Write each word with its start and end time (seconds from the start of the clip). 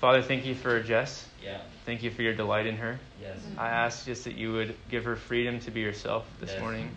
Father, 0.00 0.22
thank 0.22 0.46
you 0.46 0.54
for 0.54 0.80
Jess. 0.80 1.26
Yeah. 1.42 1.58
Thank 1.84 2.02
you 2.02 2.10
for 2.10 2.22
your 2.22 2.34
delight 2.34 2.66
in 2.66 2.76
her. 2.76 2.98
Yes. 3.20 3.36
I 3.56 3.68
ask 3.68 4.04
just 4.04 4.24
that 4.24 4.34
you 4.34 4.52
would 4.52 4.74
give 4.90 5.04
her 5.04 5.16
freedom 5.16 5.58
to 5.60 5.70
be 5.70 5.82
herself 5.82 6.24
this 6.40 6.50
Yes. 6.52 6.60
morning. 6.60 6.90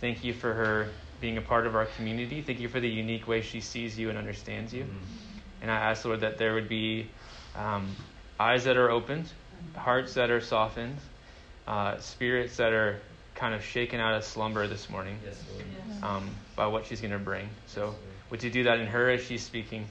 Thank 0.00 0.24
you 0.24 0.32
for 0.34 0.52
her 0.52 0.88
being 1.20 1.38
a 1.38 1.42
part 1.42 1.66
of 1.66 1.74
our 1.74 1.86
community. 1.86 2.42
Thank 2.42 2.60
you 2.60 2.68
for 2.68 2.80
the 2.80 2.88
unique 2.88 3.26
way 3.28 3.40
she 3.40 3.60
sees 3.60 3.98
you 3.98 4.08
and 4.08 4.18
understands 4.18 4.72
you. 4.72 4.84
Mhm. 4.84 5.00
And 5.62 5.70
I 5.70 5.76
ask, 5.76 6.04
Lord, 6.04 6.20
that 6.20 6.38
there 6.38 6.54
would 6.54 6.68
be 6.68 7.08
um, 7.56 7.94
eyes 8.38 8.64
that 8.64 8.76
are 8.76 8.90
opened, 8.90 9.30
hearts 9.76 10.14
that 10.14 10.30
are 10.30 10.40
softened, 10.40 10.96
uh, 11.66 11.98
spirits 11.98 12.56
that 12.58 12.72
are 12.72 13.00
kind 13.34 13.54
of 13.54 13.64
shaken 13.64 13.98
out 14.00 14.14
of 14.14 14.24
slumber 14.24 14.66
this 14.68 14.88
morning 14.88 15.18
Yes, 15.24 15.42
Lord. 15.52 16.04
um, 16.04 16.30
by 16.56 16.66
what 16.68 16.86
she's 16.86 17.00
going 17.00 17.12
to 17.12 17.18
bring. 17.18 17.48
So, 17.66 17.86
Yes, 17.86 17.94
would 18.30 18.42
you 18.44 18.50
do 18.50 18.62
that 18.64 18.78
in 18.78 18.86
her 18.86 19.10
as 19.10 19.22
she's 19.24 19.42
speaking? 19.42 19.86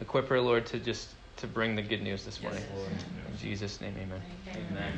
Equip 0.00 0.28
her, 0.28 0.40
Lord, 0.40 0.66
to 0.66 0.78
just 0.80 1.08
to 1.36 1.46
bring 1.46 1.74
the 1.76 1.82
good 1.82 2.02
news 2.02 2.24
this 2.24 2.40
morning. 2.42 2.62
Yes, 2.62 2.78
Lord. 2.78 2.90
In 3.30 3.38
Jesus' 3.38 3.80
name, 3.80 3.94
amen. 4.00 4.22
Amen. 4.54 4.92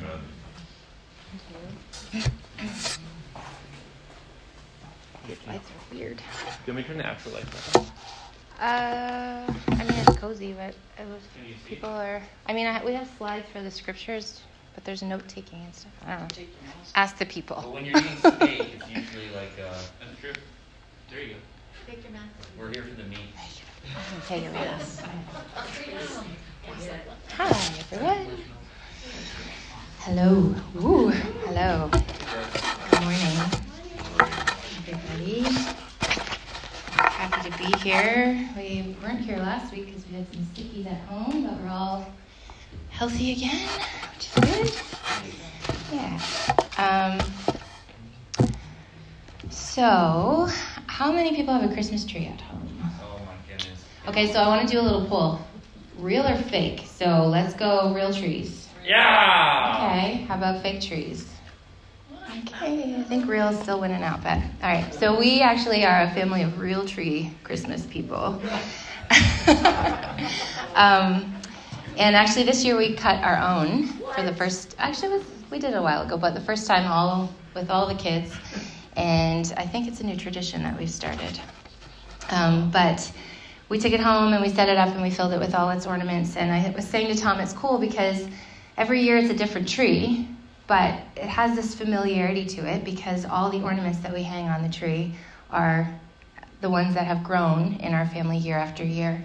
These 5.27 5.37
lights 5.47 5.69
are 5.69 5.95
weird. 5.95 6.17
Do 6.17 6.23
you 6.67 6.73
want 6.73 6.77
me 6.77 6.81
to 6.83 6.87
turn 6.87 6.97
the 6.97 7.05
actual 7.05 7.31
lights 7.33 7.49
back 7.49 7.81
on? 7.81 7.87
Uh, 8.59 9.53
I 9.69 9.75
mean 9.83 9.93
it's 10.07 10.17
cozy, 10.17 10.53
but 10.53 10.73
it 10.99 11.07
was 11.07 11.21
Can 11.35 11.45
you 11.47 11.53
see? 11.63 11.75
people 11.75 11.89
are. 11.89 12.21
I 12.47 12.53
mean, 12.53 12.65
I, 12.65 12.83
we 12.83 12.93
have 12.93 13.07
slides 13.17 13.45
for 13.53 13.61
the 13.61 13.69
scriptures, 13.69 14.41
but 14.73 14.83
there's 14.83 15.03
note 15.03 15.27
taking 15.27 15.63
and 15.63 15.75
stuff. 15.75 15.91
I 16.07 16.15
don't 16.17 16.37
know. 16.37 16.43
Ask 16.95 17.17
the 17.17 17.25
But 17.25 17.33
people. 17.33 17.57
when 17.71 17.85
you're 17.85 17.97
eating 17.99 18.17
steak, 18.17 18.71
it's 18.77 18.89
usually 18.89 19.29
like 19.35 19.51
uh, 19.59 19.73
That's 19.99 20.19
true. 20.21 20.33
There 21.11 21.21
you 21.21 21.33
go. 21.35 21.39
We're 22.59 22.69
here 22.71 22.83
for 22.83 23.01
the 23.01 23.07
meat. 23.07 23.19
Take 24.27 24.43
it 24.43 24.51
with 24.51 24.61
us. 24.61 25.01
Hi, 27.37 27.47
everyone. 27.91 28.27
Hello. 29.99 30.55
Woo. 30.75 31.09
Hello. 31.09 31.89
Good 32.91 33.01
morning, 33.01 33.37
everybody. 34.85 35.43
Happy 36.91 37.49
to 37.49 37.57
be 37.57 37.77
here. 37.79 38.49
We 38.57 38.97
weren't 39.01 39.21
here 39.21 39.37
last 39.37 39.71
week 39.71 39.85
because 39.85 40.05
we 40.07 40.17
had 40.17 40.33
some 40.33 40.43
stickies 40.53 40.87
at 40.87 40.99
home, 41.07 41.43
but 41.43 41.57
we're 41.61 41.69
all 41.69 42.05
healthy 42.89 43.31
again, 43.31 43.69
which 44.13 44.27
is 44.27 44.33
good. 44.43 44.73
Yeah. 45.93 46.19
Um, 46.77 48.51
so, 49.49 50.49
how 50.97 51.11
many 51.11 51.35
people 51.35 51.53
have 51.53 51.69
a 51.69 51.71
Christmas 51.71 52.03
tree 52.03 52.25
at 52.25 52.41
home? 52.41 52.67
Oh 52.81 53.23
my 53.23 53.35
goodness. 53.47 53.85
Okay, 54.07 54.33
so 54.33 54.39
I 54.39 54.47
want 54.47 54.67
to 54.67 54.73
do 54.73 54.79
a 54.79 54.81
little 54.81 55.05
poll. 55.05 55.47
Real 55.95 56.25
or 56.25 56.35
fake? 56.35 56.87
So 56.87 57.27
let's 57.27 57.53
go 57.53 57.93
real 57.93 58.11
trees. 58.11 58.67
Yeah. 58.83 59.75
Okay, 59.75 60.25
how 60.27 60.37
about 60.37 60.63
fake 60.63 60.81
trees? 60.81 61.31
Okay, 62.39 62.95
I 62.99 63.03
think 63.03 63.27
real 63.27 63.47
is 63.49 63.59
still 63.59 63.79
winning 63.79 64.01
out, 64.01 64.23
but 64.23 64.39
all 64.39 64.73
right. 64.73 64.91
So 64.91 65.19
we 65.19 65.41
actually 65.41 65.85
are 65.85 66.01
a 66.01 66.09
family 66.15 66.41
of 66.41 66.57
real 66.57 66.83
tree 66.83 67.31
Christmas 67.43 67.85
people. 67.85 68.41
um, 70.73 71.39
and 71.95 72.15
actually, 72.15 72.45
this 72.45 72.65
year 72.65 72.75
we 72.75 72.95
cut 72.95 73.23
our 73.23 73.37
own 73.37 73.87
for 74.15 74.23
the 74.23 74.33
first. 74.33 74.73
Actually, 74.79 75.19
was, 75.19 75.23
we 75.51 75.59
did 75.59 75.75
a 75.75 75.81
while 75.81 76.01
ago, 76.01 76.17
but 76.17 76.33
the 76.33 76.41
first 76.41 76.65
time 76.65 76.91
all 76.91 77.35
with 77.53 77.69
all 77.69 77.85
the 77.87 77.93
kids. 77.93 78.39
And 78.97 79.53
I 79.55 79.65
think 79.65 79.87
it's 79.87 80.01
a 80.01 80.03
new 80.03 80.17
tradition 80.17 80.63
that 80.63 80.77
we've 80.77 80.89
started. 80.89 81.39
Um, 82.29 82.71
but 82.71 83.09
we 83.69 83.79
took 83.79 83.93
it 83.93 83.99
home 83.99 84.33
and 84.33 84.41
we 84.41 84.49
set 84.49 84.69
it 84.69 84.77
up 84.77 84.89
and 84.89 85.01
we 85.01 85.11
filled 85.11 85.33
it 85.33 85.39
with 85.39 85.53
all 85.53 85.69
its 85.69 85.85
ornaments. 85.85 86.35
And 86.35 86.51
I 86.51 86.73
was 86.75 86.85
saying 86.85 87.15
to 87.15 87.21
Tom, 87.21 87.39
it's 87.39 87.53
cool 87.53 87.77
because 87.77 88.27
every 88.75 89.01
year 89.01 89.17
it's 89.17 89.29
a 89.29 89.35
different 89.35 89.69
tree, 89.69 90.27
but 90.65 90.99
it 91.15 91.27
has 91.27 91.55
this 91.55 91.75
familiarity 91.75 92.45
to 92.45 92.67
it 92.67 92.83
because 92.83 93.23
all 93.23 93.51
the 93.51 93.61
ornaments 93.61 93.99
that 93.99 94.13
we 94.13 94.23
hang 94.23 94.49
on 94.49 94.63
the 94.63 94.69
tree 94.69 95.13
are 95.51 95.89
the 96.61 96.69
ones 96.69 96.95
that 96.95 97.05
have 97.05 97.23
grown 97.23 97.75
in 97.75 97.93
our 97.93 98.07
family 98.07 98.37
year 98.37 98.57
after 98.57 98.83
year. 98.83 99.21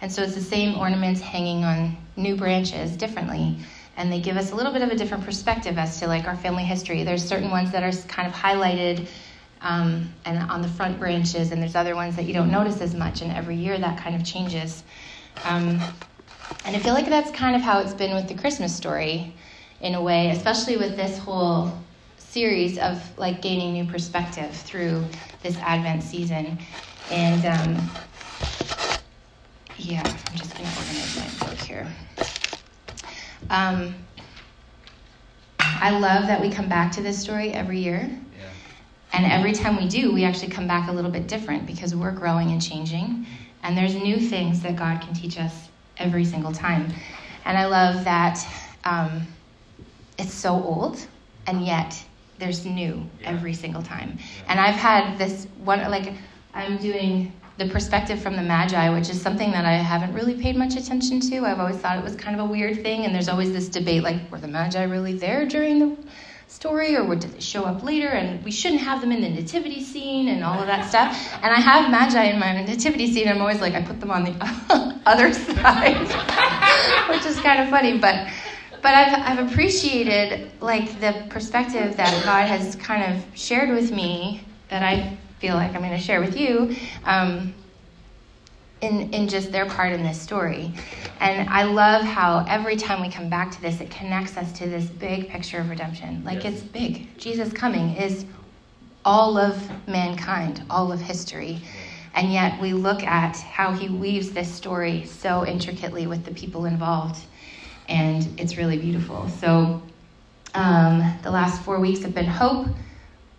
And 0.00 0.10
so 0.10 0.22
it's 0.22 0.34
the 0.34 0.40
same 0.40 0.78
ornaments 0.78 1.20
hanging 1.20 1.62
on 1.64 1.96
new 2.16 2.36
branches 2.36 2.96
differently. 2.96 3.58
And 4.00 4.10
they 4.10 4.18
give 4.18 4.38
us 4.38 4.50
a 4.50 4.54
little 4.54 4.72
bit 4.72 4.80
of 4.80 4.88
a 4.88 4.96
different 4.96 5.26
perspective 5.26 5.76
as 5.76 6.00
to 6.00 6.06
like 6.06 6.26
our 6.26 6.34
family 6.34 6.64
history. 6.64 7.04
There's 7.04 7.22
certain 7.22 7.50
ones 7.50 7.70
that 7.72 7.82
are 7.82 7.92
kind 8.08 8.26
of 8.26 8.32
highlighted 8.32 9.06
um, 9.60 10.10
and 10.24 10.38
on 10.50 10.62
the 10.62 10.68
front 10.68 10.98
branches, 10.98 11.52
and 11.52 11.60
there's 11.60 11.76
other 11.76 11.94
ones 11.94 12.16
that 12.16 12.24
you 12.24 12.32
don't 12.32 12.50
notice 12.50 12.80
as 12.80 12.94
much. 12.94 13.20
And 13.20 13.30
every 13.30 13.56
year 13.56 13.78
that 13.78 13.98
kind 13.98 14.16
of 14.16 14.24
changes. 14.24 14.84
Um, 15.44 15.82
and 16.64 16.74
I 16.74 16.78
feel 16.78 16.94
like 16.94 17.10
that's 17.10 17.30
kind 17.30 17.54
of 17.54 17.60
how 17.60 17.80
it's 17.80 17.92
been 17.92 18.14
with 18.14 18.26
the 18.26 18.34
Christmas 18.34 18.74
story, 18.74 19.34
in 19.82 19.94
a 19.94 20.02
way, 20.02 20.30
especially 20.30 20.78
with 20.78 20.96
this 20.96 21.18
whole 21.18 21.70
series 22.16 22.78
of 22.78 23.02
like 23.18 23.42
gaining 23.42 23.74
new 23.74 23.84
perspective 23.84 24.50
through 24.56 25.04
this 25.42 25.58
Advent 25.58 26.02
season. 26.04 26.58
And 27.10 27.44
um, 27.44 27.90
yeah, 29.76 30.00
I'm 30.00 30.36
just 30.38 30.56
going 30.56 30.70
to 30.70 30.78
organize 30.78 31.16
my 31.18 31.46
book 31.50 31.58
here. 31.58 31.86
Um, 33.48 33.94
I 35.58 35.90
love 35.90 36.26
that 36.26 36.40
we 36.40 36.50
come 36.50 36.68
back 36.68 36.92
to 36.92 37.02
this 37.02 37.18
story 37.18 37.52
every 37.52 37.78
year. 37.78 38.08
Yeah. 38.38 38.46
And 39.12 39.24
every 39.26 39.52
time 39.52 39.76
we 39.76 39.88
do, 39.88 40.12
we 40.12 40.24
actually 40.24 40.48
come 40.50 40.66
back 40.66 40.88
a 40.88 40.92
little 40.92 41.10
bit 41.10 41.26
different 41.26 41.66
because 41.66 41.94
we're 41.94 42.12
growing 42.12 42.50
and 42.50 42.60
changing. 42.62 43.26
And 43.62 43.76
there's 43.76 43.94
new 43.94 44.18
things 44.18 44.60
that 44.62 44.76
God 44.76 45.00
can 45.00 45.14
teach 45.14 45.38
us 45.38 45.68
every 45.98 46.24
single 46.24 46.52
time. 46.52 46.92
And 47.44 47.56
I 47.56 47.66
love 47.66 48.04
that 48.04 48.44
um, 48.84 49.26
it's 50.18 50.32
so 50.34 50.52
old, 50.52 51.06
and 51.46 51.64
yet 51.64 52.02
there's 52.38 52.64
new 52.64 53.06
Yeah. 53.20 53.28
every 53.30 53.52
single 53.54 53.82
time. 53.82 54.18
Yeah. 54.18 54.44
And 54.48 54.60
I've 54.60 54.76
had 54.76 55.18
this 55.18 55.46
one, 55.64 55.80
like, 55.90 56.12
I'm 56.54 56.76
doing 56.78 57.32
the 57.60 57.68
perspective 57.68 58.18
from 58.22 58.36
the 58.36 58.42
Magi, 58.42 58.88
which 58.88 59.10
is 59.10 59.20
something 59.20 59.52
that 59.52 59.66
I 59.66 59.72
haven't 59.72 60.14
really 60.14 60.32
paid 60.32 60.56
much 60.56 60.76
attention 60.76 61.20
to. 61.20 61.44
I've 61.44 61.60
always 61.60 61.76
thought 61.76 61.98
it 61.98 62.02
was 62.02 62.16
kind 62.16 62.34
of 62.34 62.48
a 62.48 62.50
weird 62.50 62.82
thing, 62.82 63.04
and 63.04 63.14
there's 63.14 63.28
always 63.28 63.52
this 63.52 63.68
debate 63.68 64.02
like, 64.02 64.32
were 64.32 64.38
the 64.38 64.48
Magi 64.48 64.82
really 64.84 65.12
there 65.18 65.44
during 65.44 65.78
the 65.78 65.96
story, 66.48 66.96
or 66.96 67.14
did 67.14 67.32
they 67.32 67.40
show 67.40 67.64
up 67.64 67.84
later? 67.84 68.08
And 68.08 68.42
we 68.42 68.50
shouldn't 68.50 68.80
have 68.80 69.02
them 69.02 69.12
in 69.12 69.20
the 69.20 69.28
nativity 69.28 69.84
scene 69.84 70.28
and 70.28 70.42
all 70.42 70.58
of 70.58 70.68
that 70.68 70.88
stuff. 70.88 71.14
And 71.42 71.52
I 71.52 71.60
have 71.60 71.90
Magi 71.90 72.24
in 72.24 72.40
my 72.40 72.64
nativity 72.64 73.12
scene. 73.12 73.28
I'm 73.28 73.42
always 73.42 73.60
like, 73.60 73.74
I 73.74 73.82
put 73.82 74.00
them 74.00 74.10
on 74.10 74.24
the 74.24 74.98
other 75.06 75.30
side, 75.30 75.98
which 77.10 77.26
is 77.26 77.38
kind 77.40 77.62
of 77.62 77.68
funny, 77.68 77.98
but. 77.98 78.26
But 78.82 78.94
I've, 78.94 79.38
I've 79.38 79.52
appreciated 79.52 80.52
like 80.62 81.00
the 81.00 81.26
perspective 81.28 81.98
that 81.98 82.24
God 82.24 82.46
has 82.46 82.76
kind 82.76 83.14
of 83.14 83.22
shared 83.38 83.68
with 83.68 83.92
me 83.92 84.42
that 84.70 84.82
I 84.82 85.18
feel 85.40 85.54
like 85.54 85.74
I'm 85.74 85.80
going 85.80 85.90
to 85.90 85.98
share 85.98 86.20
with 86.20 86.36
you 86.36 86.76
um, 87.04 87.54
in, 88.82 89.12
in 89.12 89.26
just 89.26 89.50
their 89.50 89.64
part 89.66 89.92
in 89.92 90.02
this 90.02 90.20
story. 90.20 90.70
And 91.18 91.48
I 91.48 91.64
love 91.64 92.02
how 92.02 92.44
every 92.46 92.76
time 92.76 93.00
we 93.00 93.10
come 93.10 93.30
back 93.30 93.50
to 93.52 93.60
this, 93.62 93.80
it 93.80 93.90
connects 93.90 94.36
us 94.36 94.52
to 94.58 94.68
this 94.68 94.84
big 94.84 95.30
picture 95.30 95.58
of 95.58 95.70
redemption. 95.70 96.22
Like 96.24 96.44
Yes. 96.44 96.54
it's 96.54 96.62
big. 96.62 97.16
Jesus 97.18 97.52
coming 97.52 97.96
is 97.96 98.26
all 99.04 99.38
of 99.38 99.56
mankind, 99.88 100.62
all 100.68 100.92
of 100.92 101.00
history. 101.00 101.62
And 102.14 102.32
yet 102.32 102.60
we 102.60 102.74
look 102.74 103.02
at 103.02 103.36
how 103.38 103.72
he 103.72 103.88
weaves 103.88 104.32
this 104.32 104.52
story 104.52 105.06
so 105.06 105.46
intricately 105.46 106.06
with 106.06 106.24
the 106.26 106.32
people 106.34 106.66
involved. 106.66 107.24
And 107.88 108.28
it's 108.38 108.58
really 108.58 108.76
beautiful. 108.78 109.28
So 109.40 109.82
um, 110.54 111.18
the 111.22 111.30
last 111.30 111.62
four 111.62 111.80
weeks 111.80 112.02
have 112.02 112.14
been 112.14 112.26
hope 112.26 112.66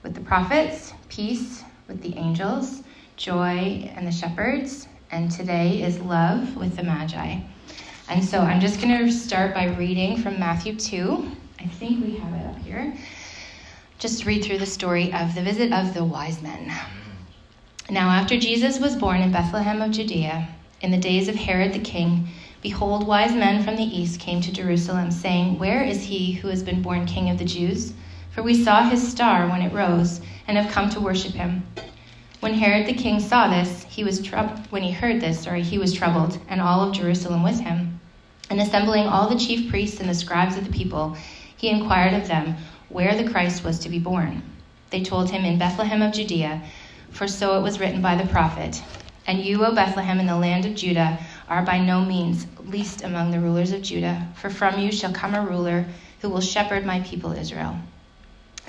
with 0.02 0.16
the 0.16 0.22
prophets, 0.22 0.94
peace 1.10 1.64
with 1.88 2.02
the 2.02 2.16
angels, 2.18 2.84
joy 3.16 3.92
and 3.96 4.06
the 4.06 4.12
shepherds, 4.12 4.88
and 5.12 5.30
today 5.30 5.82
is 5.84 6.00
love 6.00 6.56
with 6.56 6.76
the 6.76 6.84
magi. 6.84 7.40
And 8.10 8.24
so 8.24 8.40
I'm 8.40 8.60
just 8.60 8.82
going 8.82 8.98
to 8.98 9.12
start 9.12 9.54
by 9.54 9.68
reading 9.76 10.18
from 10.18 10.40
Matthew 10.40 10.76
2. 10.76 11.32
I 11.60 11.66
think 11.66 12.04
we 12.04 12.18
have 12.18 12.34
it 12.34 12.46
up 12.46 12.58
here. 12.60 12.94
Just 14.00 14.26
read 14.26 14.44
through 14.44 14.58
the 14.58 14.66
story 14.66 15.14
of 15.14 15.36
the 15.36 15.42
visit 15.42 15.72
of 15.72 15.94
the 15.94 16.04
wise 16.04 16.42
men. 16.42 16.74
Now, 17.90 18.10
after 18.10 18.40
Jesus 18.40 18.80
was 18.80 18.96
born 18.96 19.22
in 19.22 19.32
Bethlehem 19.32 19.82
of 19.82 19.92
Judea, 19.92 20.48
in 20.82 20.92
the 20.92 20.98
days 20.98 21.28
of 21.28 21.36
Herod 21.36 21.74
the 21.74 21.80
king, 21.80 22.28
behold, 22.62 23.06
wise 23.06 23.34
men 23.34 23.64
from 23.64 23.76
the 23.76 23.84
east 23.84 24.20
came 24.20 24.42
to 24.42 24.52
Jerusalem, 24.52 25.12
saying, 25.12 25.60
Where 25.60 25.84
is 25.84 26.04
he 26.04 26.32
who 26.32 26.48
has 26.48 26.64
been 26.64 26.82
born 26.82 27.06
king 27.06 27.30
of 27.30 27.38
the 27.38 27.46
Jews? 27.46 27.94
For 28.32 28.42
we 28.42 28.64
saw 28.64 28.90
his 28.90 29.06
star 29.06 29.48
when 29.48 29.62
it 29.62 29.74
rose, 29.74 30.22
and 30.52 30.58
have 30.58 30.74
come 30.74 30.90
to 30.90 31.00
worship 31.00 31.32
him. 31.32 31.66
When 32.42 32.54
Herod 32.54 32.86
the 32.86 32.94
king 32.94 33.22
saw 33.22 33.48
this, 33.48 33.86
he 33.86 34.04
was. 34.04 34.20
When 34.70 34.84
he 34.84 34.92
heard 34.92 35.22
this, 35.22 35.40
sorry, 35.40 35.64
he 35.64 35.78
was 35.78 35.94
troubled, 35.94 36.38
and 36.50 36.60
all 36.60 36.82
of 36.82 36.94
Jerusalem 36.94 37.42
with 37.42 37.62
him. 37.62 38.02
And 38.50 38.60
assembling 38.60 39.08
all 39.08 39.30
the 39.30 39.40
chief 39.40 39.70
priests 39.70 40.02
and 40.02 40.10
the 40.10 40.14
scribes 40.14 40.58
of 40.58 40.66
the 40.66 40.78
people, 40.78 41.16
he 41.56 41.70
inquired 41.70 42.14
of 42.14 42.28
them 42.28 42.58
where 42.90 43.16
the 43.16 43.32
Christ 43.32 43.64
was 43.64 43.80
to 43.80 43.90
be 43.90 43.98
born. 43.98 44.44
They 44.90 45.02
told 45.02 45.30
him 45.30 45.46
in 45.46 45.58
Bethlehem 45.58 46.02
of 46.02 46.12
Judea, 46.12 46.62
for 47.12 47.30
so 47.30 47.58
it 47.58 47.62
was 47.62 47.80
written 47.80 48.02
by 48.02 48.16
the 48.16 48.28
prophet. 48.28 48.84
And 49.26 49.40
you, 49.40 49.64
O 49.64 49.74
Bethlehem, 49.74 50.20
in 50.20 50.26
the 50.26 50.36
land 50.36 50.66
of 50.66 50.76
Judah, 50.76 51.18
are 51.48 51.64
by 51.64 51.80
no 51.80 52.04
means 52.04 52.46
least 52.66 53.04
among 53.04 53.32
the 53.32 53.40
rulers 53.40 53.72
of 53.72 53.84
Judah, 53.84 54.28
for 54.36 54.50
from 54.50 54.82
you 54.82 54.92
shall 54.92 55.14
come 55.14 55.34
a 55.34 55.46
ruler 55.46 55.86
who 56.20 56.28
will 56.28 56.42
shepherd 56.42 56.86
my 56.86 57.00
people 57.00 57.32
Israel. 57.32 57.78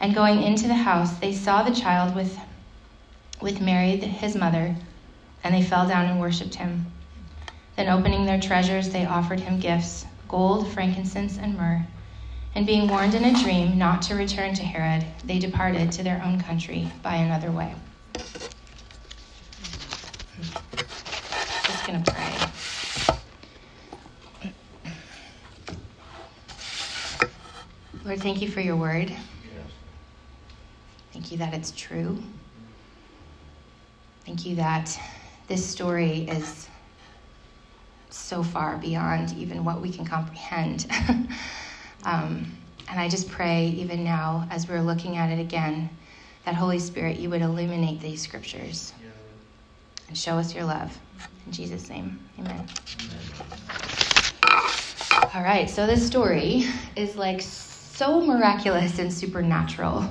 And 0.00 0.14
going 0.14 0.42
into 0.42 0.66
the 0.66 0.74
house, 0.74 1.16
they 1.18 1.32
saw 1.32 1.62
the 1.62 1.74
child 1.74 2.14
with, 2.14 2.38
with 3.40 3.60
Mary, 3.60 3.96
his 3.96 4.36
mother, 4.36 4.74
and 5.42 5.54
they 5.54 5.62
fell 5.62 5.86
down 5.86 6.06
and 6.06 6.20
worshipped 6.20 6.54
him. 6.54 6.86
Then, 7.76 7.88
opening 7.88 8.24
their 8.24 8.40
treasures, 8.40 8.90
they 8.90 9.06
offered 9.06 9.40
him 9.40 9.58
gifts 9.58 10.06
gold, 10.28 10.66
frankincense, 10.72 11.38
and 11.38 11.56
myrrh. 11.56 11.86
And 12.54 12.66
being 12.66 12.88
warned 12.88 13.14
in 13.14 13.24
a 13.24 13.42
dream 13.42 13.78
not 13.78 14.02
to 14.02 14.14
return 14.14 14.54
to 14.54 14.62
Herod, 14.62 15.04
they 15.24 15.38
departed 15.38 15.92
to 15.92 16.02
their 16.02 16.22
own 16.24 16.40
country 16.40 16.90
by 17.02 17.16
another 17.16 17.50
way. 17.50 17.74
Just 21.66 21.86
going 21.86 22.02
to 22.02 22.12
pray. 22.12 22.34
Lord, 28.04 28.20
thank 28.20 28.42
you 28.42 28.48
for 28.48 28.60
your 28.60 28.76
word. 28.76 29.14
Thank 31.14 31.30
you 31.30 31.38
that 31.38 31.54
it's 31.54 31.70
true. 31.70 32.20
Thank 34.26 34.44
you 34.44 34.56
that 34.56 34.98
this 35.46 35.64
story 35.64 36.22
is 36.22 36.68
so 38.10 38.42
far 38.42 38.78
beyond 38.78 39.32
even 39.38 39.64
what 39.64 39.80
we 39.80 39.92
can 39.92 40.04
comprehend. 40.04 40.88
um, 42.04 42.52
and 42.90 42.98
I 42.98 43.08
just 43.08 43.30
pray, 43.30 43.68
even 43.68 44.02
now, 44.02 44.48
as 44.50 44.68
we're 44.68 44.82
looking 44.82 45.16
at 45.16 45.30
it 45.30 45.38
again, 45.38 45.88
that 46.44 46.56
Holy 46.56 46.80
Spirit, 46.80 47.20
you 47.20 47.30
would 47.30 47.42
illuminate 47.42 48.00
these 48.00 48.20
scriptures 48.20 48.92
and 50.08 50.18
show 50.18 50.36
us 50.36 50.52
your 50.52 50.64
love. 50.64 50.98
In 51.46 51.52
Jesus' 51.52 51.88
name, 51.88 52.18
amen. 52.40 52.68
All 55.32 55.44
right, 55.44 55.70
so 55.70 55.86
this 55.86 56.04
story 56.04 56.64
is 56.96 57.14
like 57.14 57.40
so 57.94 58.20
miraculous 58.20 58.98
and 58.98 59.12
supernatural 59.12 60.08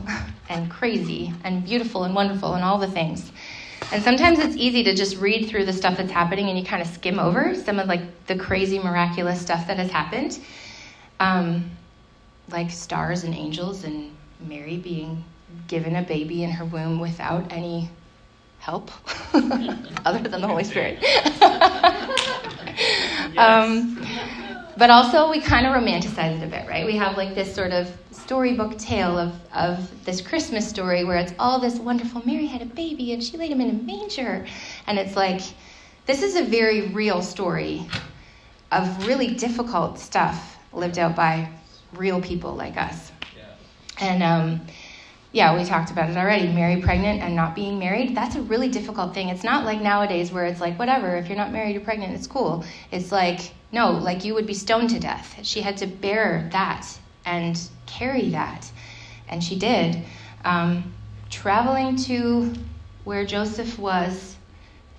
and 0.50 0.71
crazy 0.71 1.33
and 1.44 1.65
beautiful 1.65 2.06
and 2.06 2.15
wonderful 2.15 2.53
and 2.53 2.63
all 2.63 2.77
the 2.77 2.88
things. 2.88 3.31
And 3.91 4.01
sometimes 4.01 4.39
it's 4.39 4.56
easy 4.56 4.83
to 4.85 4.95
just 4.95 5.18
read 5.18 5.50
through 5.50 5.65
the 5.65 5.74
stuff 5.74 5.97
that's 5.97 6.12
happening 6.12 6.47
and 6.47 6.57
you 6.57 6.63
kind 6.63 6.81
of 6.81 6.88
skim 6.88 7.19
over 7.19 7.53
some 7.53 7.80
of 7.80 7.88
like 7.88 8.01
the 8.27 8.38
crazy 8.38 8.80
miraculous 8.80 9.41
stuff 9.41 9.68
that 9.68 9.77
has 9.77 9.91
happened. 9.91 10.39
Um, 11.19 11.71
like 12.50 12.71
stars 12.71 13.24
and 13.24 13.35
angels 13.35 13.83
and 13.83 14.15
Mary 14.39 14.77
being 14.77 15.24
given 15.68 15.95
a 15.97 16.01
baby 16.01 16.44
in 16.44 16.51
her 16.51 16.65
womb 16.65 17.00
without 17.00 17.51
any 17.51 17.89
help 18.59 18.91
other 20.06 20.27
than 20.30 20.39
the 20.39 20.47
Holy 20.47 20.63
Spirit. 20.63 21.03
um, 23.38 23.97
but 24.77 24.89
also, 24.89 25.29
we 25.29 25.39
kind 25.39 25.65
of 25.65 25.73
romanticize 25.73 26.41
it 26.41 26.43
a 26.43 26.47
bit, 26.47 26.67
right? 26.67 26.85
We 26.85 26.95
have 26.97 27.17
like 27.17 27.35
this 27.35 27.53
sort 27.53 27.71
of 27.71 27.95
storybook 28.11 28.77
tale 28.77 29.17
of, 29.17 29.33
of 29.53 30.05
this 30.05 30.21
Christmas 30.21 30.67
story 30.67 31.03
where 31.03 31.17
it's 31.17 31.33
all 31.37 31.59
this 31.59 31.77
wonderful 31.79 32.21
Mary 32.25 32.45
had 32.45 32.61
a 32.61 32.65
baby 32.65 33.13
and 33.13 33.23
she 33.23 33.37
laid 33.37 33.51
him 33.51 33.61
in 33.61 33.69
a 33.69 33.73
manger. 33.73 34.45
And 34.87 34.97
it's 34.97 35.15
like, 35.15 35.41
this 36.05 36.23
is 36.23 36.35
a 36.35 36.43
very 36.43 36.89
real 36.89 37.21
story 37.21 37.87
of 38.71 39.07
really 39.07 39.35
difficult 39.35 39.99
stuff 39.99 40.57
lived 40.71 40.97
out 40.97 41.15
by 41.15 41.49
real 41.93 42.21
people 42.21 42.55
like 42.55 42.77
us. 42.77 43.11
Yeah. 43.37 43.43
And 43.99 44.23
um, 44.23 44.61
yeah, 45.33 45.57
we 45.57 45.65
talked 45.65 45.89
about 45.89 46.12
it 46.12 46.15
already. 46.15 46.47
Mary 46.47 46.80
pregnant 46.80 47.21
and 47.21 47.35
not 47.35 47.56
being 47.56 47.80
married, 47.80 48.15
that's 48.15 48.35
a 48.35 48.41
really 48.44 48.69
difficult 48.69 49.15
thing. 49.15 49.30
It's 49.30 49.44
not 49.44 49.65
like 49.65 49.81
nowadays 49.81 50.31
where 50.31 50.45
it's 50.45 50.62
like, 50.62 50.77
whatever, 50.77 51.15
if 51.15 51.27
you're 51.27 51.38
not 51.38 51.51
married 51.51 51.74
you're 51.74 51.81
pregnant, 51.81 52.13
it's 52.13 52.27
cool. 52.27 52.63
It's 52.91 53.12
like, 53.12 53.51
no, 53.71 53.94
like 53.94 54.24
you 54.24 54.35
would 54.35 54.45
be 54.45 54.53
stoned 54.53 54.91
to 54.91 55.00
death. 55.00 55.39
She 55.41 55.62
had 55.62 55.77
to 55.77 55.88
bear 55.88 56.47
that 56.51 56.88
and 57.25 57.59
carry 57.88 58.30
that. 58.30 58.71
And 59.27 59.44
she 59.44 59.57
did. 59.57 60.03
Um, 60.45 60.94
traveling 61.31 61.95
to 61.95 62.53
where 63.03 63.25
Joseph 63.25 63.80
was 63.80 64.35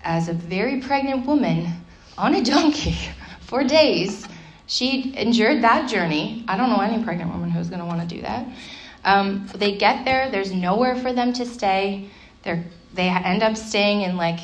as 0.02 0.28
a 0.28 0.32
very 0.32 0.80
pregnant 0.80 1.26
woman 1.26 1.68
on 2.18 2.34
a 2.34 2.42
donkey 2.42 2.96
for 3.40 3.62
days. 3.62 4.26
She 4.66 5.14
endured 5.16 5.62
that 5.62 5.88
journey. 5.88 6.44
I 6.48 6.56
don't 6.56 6.70
know 6.70 6.80
any 6.80 7.04
pregnant 7.04 7.30
woman 7.30 7.50
who's 7.50 7.68
going 7.68 7.80
to 7.80 7.86
want 7.86 8.00
to 8.00 8.16
do 8.16 8.20
that. 8.22 8.48
Um, 9.04 9.48
they 9.54 9.76
get 9.76 10.04
there, 10.04 10.30
there's 10.30 10.52
nowhere 10.52 10.96
for 10.96 11.12
them 11.12 11.32
to 11.34 11.46
stay. 11.46 12.08
They're, 12.42 12.64
they 12.94 13.08
end 13.08 13.42
up 13.42 13.56
staying 13.56 14.02
in, 14.02 14.16
like, 14.16 14.40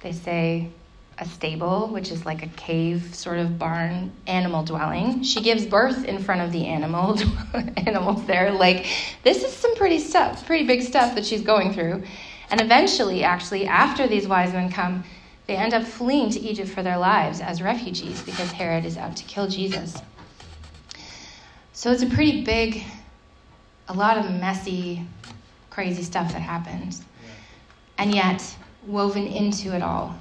they 0.00 0.12
say, 0.12 0.70
a 1.18 1.24
stable, 1.24 1.88
which 1.88 2.10
is 2.10 2.26
like 2.26 2.42
a 2.42 2.48
cave 2.48 3.14
sort 3.14 3.38
of 3.38 3.58
barn 3.58 4.12
animal 4.26 4.64
dwelling. 4.64 5.22
She 5.22 5.40
gives 5.40 5.64
birth 5.64 6.04
in 6.04 6.18
front 6.18 6.40
of 6.40 6.52
the 6.52 6.66
animal 6.66 7.18
animals 7.76 8.26
there. 8.26 8.50
Like 8.50 8.86
this 9.22 9.44
is 9.44 9.52
some 9.52 9.76
pretty 9.76 10.00
stuff, 10.00 10.44
pretty 10.46 10.66
big 10.66 10.82
stuff 10.82 11.14
that 11.14 11.24
she's 11.24 11.42
going 11.42 11.72
through. 11.72 12.02
And 12.50 12.60
eventually, 12.60 13.22
actually, 13.22 13.66
after 13.66 14.06
these 14.06 14.28
wise 14.28 14.52
men 14.52 14.70
come, 14.70 15.04
they 15.46 15.56
end 15.56 15.74
up 15.74 15.84
fleeing 15.84 16.30
to 16.30 16.40
Egypt 16.40 16.70
for 16.70 16.82
their 16.82 16.98
lives 16.98 17.40
as 17.40 17.62
refugees 17.62 18.22
because 18.22 18.50
Herod 18.52 18.84
is 18.84 18.96
out 18.96 19.16
to 19.16 19.24
kill 19.24 19.48
Jesus. 19.48 20.00
So 21.74 21.92
it's 21.92 22.02
a 22.02 22.06
pretty 22.06 22.42
big, 22.42 22.82
a 23.88 23.92
lot 23.92 24.16
of 24.16 24.30
messy, 24.30 25.06
crazy 25.68 26.02
stuff 26.02 26.32
that 26.32 26.40
happens. 26.40 27.02
And 27.98 28.14
yet, 28.14 28.56
woven 28.86 29.26
into 29.26 29.76
it 29.76 29.82
all 29.82 30.16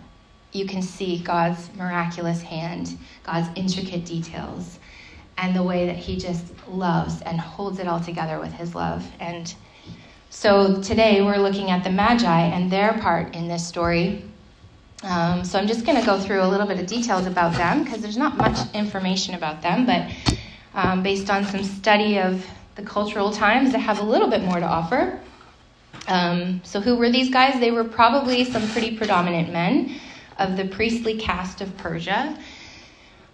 you 0.53 0.67
can 0.67 0.81
see 0.81 1.17
God's 1.17 1.69
miraculous 1.75 2.41
hand, 2.41 2.97
God's 3.23 3.49
intricate 3.55 4.05
details, 4.05 4.79
and 5.37 5.55
the 5.55 5.63
way 5.63 5.87
that 5.87 5.97
He 5.97 6.17
just 6.17 6.45
loves 6.67 7.21
and 7.23 7.39
holds 7.39 7.79
it 7.79 7.87
all 7.87 7.99
together 7.99 8.39
with 8.39 8.53
His 8.53 8.75
love. 8.75 9.05
And 9.19 9.53
so 10.29 10.81
today 10.81 11.21
we're 11.21 11.37
looking 11.37 11.71
at 11.71 11.83
the 11.83 11.89
Magi 11.89 12.39
and 12.39 12.71
their 12.71 12.93
part 12.99 13.35
in 13.35 13.47
this 13.47 13.67
story. 13.67 14.23
Um, 15.03 15.43
so 15.43 15.59
I'm 15.59 15.67
just 15.67 15.85
going 15.85 15.99
to 15.99 16.05
go 16.05 16.19
through 16.19 16.41
a 16.41 16.47
little 16.47 16.67
bit 16.67 16.79
of 16.79 16.85
details 16.85 17.25
about 17.25 17.53
them 17.57 17.83
because 17.83 18.01
there's 18.01 18.17
not 18.17 18.37
much 18.37 18.57
information 18.73 19.33
about 19.33 19.61
them, 19.61 19.85
but 19.85 20.09
um, 20.73 21.03
based 21.03 21.29
on 21.29 21.45
some 21.45 21.63
study 21.63 22.19
of 22.19 22.45
the 22.75 22.83
cultural 22.83 23.31
times, 23.31 23.75
I 23.75 23.77
have 23.77 23.99
a 23.99 24.03
little 24.03 24.29
bit 24.29 24.41
more 24.41 24.59
to 24.59 24.65
offer. 24.65 25.19
Um, 26.07 26.61
so, 26.63 26.81
who 26.81 26.95
were 26.95 27.09
these 27.09 27.29
guys? 27.29 27.59
They 27.59 27.71
were 27.71 27.83
probably 27.83 28.43
some 28.43 28.67
pretty 28.69 28.97
predominant 28.97 29.51
men 29.51 29.99
of 30.37 30.57
the 30.57 30.65
priestly 30.65 31.17
caste 31.17 31.61
of 31.61 31.75
Persia. 31.77 32.37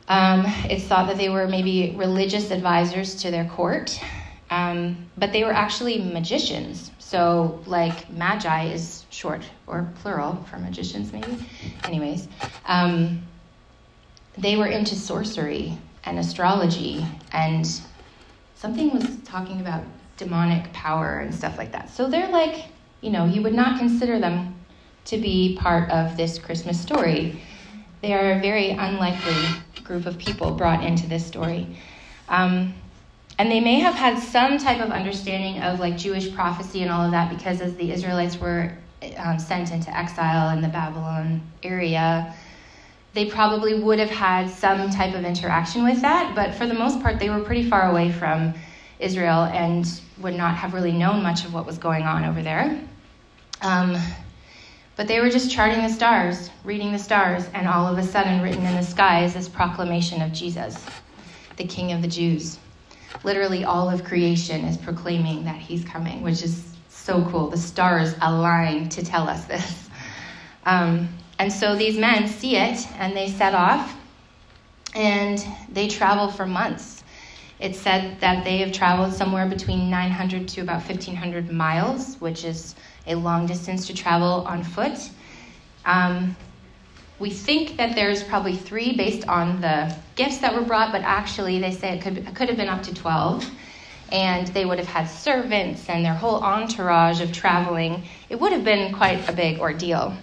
Um, 0.07 0.43
it's 0.65 0.85
thought 0.85 1.07
that 1.07 1.17
they 1.17 1.29
were 1.29 1.47
maybe 1.47 1.93
religious 1.95 2.51
advisors 2.51 3.15
to 3.21 3.31
their 3.31 3.45
court, 3.45 3.99
um, 4.49 5.05
but 5.17 5.31
they 5.31 5.43
were 5.43 5.53
actually 5.53 5.99
magicians. 5.99 6.91
So, 6.97 7.61
like, 7.65 8.09
magi 8.11 8.65
is 8.65 9.05
short 9.09 9.43
or 9.65 9.91
plural 10.01 10.35
for 10.49 10.57
magicians, 10.57 11.13
maybe. 11.13 11.37
Anyways, 11.85 12.27
um, 12.65 13.23
they 14.37 14.57
were 14.57 14.67
into 14.67 14.95
sorcery 14.95 15.77
and 16.05 16.19
astrology, 16.19 17.05
and 17.31 17.67
something 18.55 18.91
was 18.91 19.05
talking 19.25 19.61
about 19.61 19.83
demonic 20.17 20.71
power 20.73 21.19
and 21.19 21.33
stuff 21.33 21.57
like 21.57 21.71
that. 21.71 21.89
So, 21.89 22.09
they're 22.09 22.29
like, 22.29 22.65
you 23.01 23.11
know, 23.11 23.25
you 23.25 23.41
would 23.41 23.53
not 23.53 23.79
consider 23.79 24.19
them 24.19 24.55
to 25.05 25.17
be 25.17 25.57
part 25.59 25.89
of 25.89 26.17
this 26.17 26.37
Christmas 26.37 26.79
story. 26.79 27.41
They 28.01 28.13
are 28.13 28.33
a 28.33 28.39
very 28.39 28.71
unlikely 28.71 29.35
group 29.83 30.05
of 30.05 30.17
people 30.17 30.51
brought 30.51 30.83
into 30.83 31.07
this 31.07 31.25
story. 31.25 31.75
Um, 32.27 32.73
and 33.39 33.49
they 33.49 33.59
may 33.59 33.79
have 33.79 33.95
had 33.95 34.19
some 34.19 34.57
type 34.57 34.81
of 34.81 34.91
understanding 34.91 35.63
of 35.63 35.79
like 35.79 35.97
Jewish 35.97 36.33
prophecy 36.33 36.83
and 36.83 36.91
all 36.91 37.05
of 37.05 37.11
that 37.11 37.29
because 37.29 37.61
as 37.61 37.73
the 37.75 37.91
Israelites 37.91 38.37
were 38.37 38.77
um, 39.17 39.39
sent 39.39 39.71
into 39.71 39.97
exile 39.97 40.49
in 40.49 40.61
the 40.61 40.67
Babylon 40.67 41.41
area, 41.63 42.35
they 43.13 43.25
probably 43.25 43.79
would 43.79 43.99
have 43.99 44.09
had 44.09 44.49
some 44.49 44.89
type 44.89 45.15
of 45.15 45.25
interaction 45.25 45.83
with 45.83 46.01
that. 46.01 46.35
But 46.35 46.53
for 46.55 46.67
the 46.67 46.73
most 46.73 47.01
part, 47.01 47.19
they 47.19 47.29
were 47.29 47.41
pretty 47.41 47.69
far 47.69 47.89
away 47.89 48.11
from 48.11 48.53
Israel 48.99 49.43
and 49.43 49.85
would 50.19 50.35
not 50.35 50.55
have 50.55 50.73
really 50.73 50.91
known 50.91 51.23
much 51.23 51.45
of 51.45 51.53
what 51.53 51.65
was 51.65 51.77
going 51.77 52.03
on 52.03 52.25
over 52.25 52.41
there. 52.43 52.79
Um, 53.61 53.97
But 54.99 55.07
they 55.07 55.21
were 55.21 55.29
just 55.29 55.49
charting 55.49 55.81
the 55.81 55.87
stars, 55.87 56.49
reading 56.65 56.91
the 56.91 56.99
stars, 56.99 57.45
and 57.53 57.69
all 57.69 57.87
of 57.87 57.97
a 57.97 58.03
sudden, 58.03 58.41
written 58.41 58.65
in 58.65 58.75
the 58.75 58.83
sky 58.83 59.23
is 59.23 59.33
this 59.33 59.47
proclamation 59.47 60.21
of 60.21 60.33
Jesus, 60.33 60.85
the 61.55 61.63
King 61.63 61.93
of 61.93 62.01
the 62.01 62.07
Jews. 62.09 62.59
Literally, 63.23 63.63
all 63.63 63.89
of 63.89 64.03
creation 64.03 64.65
is 64.65 64.75
proclaiming 64.75 65.45
that 65.45 65.55
he's 65.55 65.85
coming, 65.85 66.21
which 66.21 66.43
is 66.43 66.73
so 66.89 67.25
cool. 67.31 67.49
The 67.49 67.57
stars 67.57 68.13
align 68.21 68.89
to 68.89 69.01
tell 69.01 69.29
us 69.29 69.45
this. 69.45 69.87
Um, 70.65 71.07
and 71.39 71.51
so 71.51 71.75
these 71.75 71.97
men 71.97 72.27
see 72.27 72.57
it 72.57 72.85
and 72.97 73.15
they 73.15 73.29
set 73.29 73.55
off 73.55 73.97
and 74.93 75.43
they 75.71 75.87
travel 75.87 76.29
for 76.29 76.45
months. 76.45 77.03
It's 77.59 77.79
said 77.79 78.19
that 78.19 78.43
they 78.43 78.57
have 78.57 78.71
traveled 78.71 79.13
somewhere 79.13 79.47
between 79.47 79.89
900 79.89 80.47
to 80.49 80.61
about 80.61 80.83
1,500 80.83 81.51
miles, 81.51 82.15
which 82.17 82.43
is 82.43 82.75
a 83.07 83.15
long 83.15 83.45
distance 83.45 83.87
to 83.87 83.93
travel 83.93 84.45
on 84.47 84.63
foot. 84.63 85.09
Um, 85.85 86.35
we 87.19 87.29
think 87.29 87.77
that 87.77 87.95
there's 87.95 88.23
probably 88.23 88.55
three 88.55 88.95
based 88.95 89.27
on 89.27 89.59
the 89.59 89.93
gifts 90.15 90.37
that 90.39 90.53
were 90.53 90.61
brought, 90.61 90.91
but 90.91 91.01
actually 91.01 91.59
they 91.59 91.71
say 91.71 91.97
it 91.97 92.01
could, 92.01 92.19
it 92.19 92.35
could 92.35 92.47
have 92.47 92.57
been 92.57 92.69
up 92.69 92.83
to 92.83 92.93
12. 92.93 93.49
And 94.11 94.47
they 94.47 94.65
would 94.65 94.79
have 94.79 94.87
had 94.87 95.05
servants 95.05 95.87
and 95.87 96.03
their 96.03 96.15
whole 96.15 96.41
entourage 96.41 97.21
of 97.21 97.31
traveling. 97.31 98.03
It 98.29 98.39
would 98.39 98.51
have 98.51 98.63
been 98.63 98.93
quite 98.93 99.27
a 99.29 99.33
big 99.33 99.59
ordeal. 99.59 100.17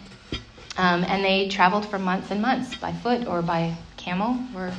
Um, 0.79 1.05
and 1.05 1.25
they 1.25 1.49
traveled 1.49 1.87
for 1.87 1.99
months 1.99 2.31
and 2.31 2.43
months 2.43 2.77
by 2.77 2.93
foot 2.93 3.27
or 3.27 3.41
by 3.43 3.75
camel 3.97 4.39
or 4.55 4.73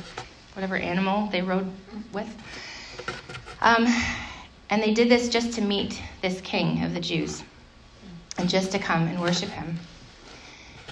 whatever 0.54 0.76
animal 0.76 1.28
they 1.30 1.42
rode 1.42 1.70
with. 2.12 2.28
Um, 3.60 3.86
and 4.70 4.82
they 4.82 4.94
did 4.94 5.08
this 5.08 5.28
just 5.28 5.52
to 5.54 5.60
meet 5.60 6.00
this 6.22 6.40
king 6.40 6.84
of 6.84 6.94
the 6.94 7.00
Jews 7.00 7.42
and 8.36 8.48
just 8.48 8.72
to 8.72 8.78
come 8.78 9.08
and 9.08 9.20
worship 9.20 9.48
him. 9.48 9.78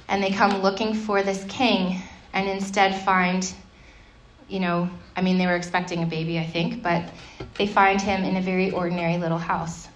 And 0.09 0.23
they 0.23 0.31
come 0.31 0.63
looking 0.63 0.95
for 0.95 1.23
this 1.23 1.45
king 1.49 2.01
and 2.33 2.49
instead 2.49 3.05
find, 3.05 3.53
you 4.49 4.61
know, 4.61 4.89
I 5.17 5.23
mean, 5.23 5.39
they 5.39 5.47
were 5.47 5.57
expecting 5.57 6.03
a 6.03 6.07
baby, 6.07 6.39
I 6.39 6.47
think, 6.47 6.83
but 6.83 7.05
they 7.55 7.67
find 7.67 8.01
him 8.01 8.25
in 8.25 8.37
a 8.37 8.41
very 8.41 8.71
ordinary 8.71 9.19
little 9.19 9.39
house. 9.39 9.89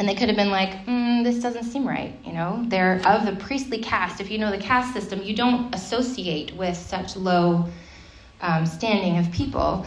And 0.00 0.08
they 0.08 0.14
could 0.14 0.28
have 0.28 0.36
been 0.36 0.50
like, 0.50 0.86
mm, 0.86 1.22
this 1.22 1.40
doesn't 1.40 1.64
seem 1.64 1.86
right, 1.86 2.18
you 2.24 2.32
know? 2.32 2.64
They're 2.68 3.06
of 3.06 3.26
the 3.26 3.36
priestly 3.36 3.82
caste. 3.82 4.18
If 4.18 4.30
you 4.30 4.38
know 4.38 4.50
the 4.50 4.56
caste 4.56 4.94
system, 4.94 5.20
you 5.20 5.36
don't 5.36 5.74
associate 5.74 6.56
with 6.56 6.74
such 6.74 7.16
low 7.16 7.68
um, 8.40 8.64
standing 8.64 9.18
of 9.18 9.30
people. 9.30 9.84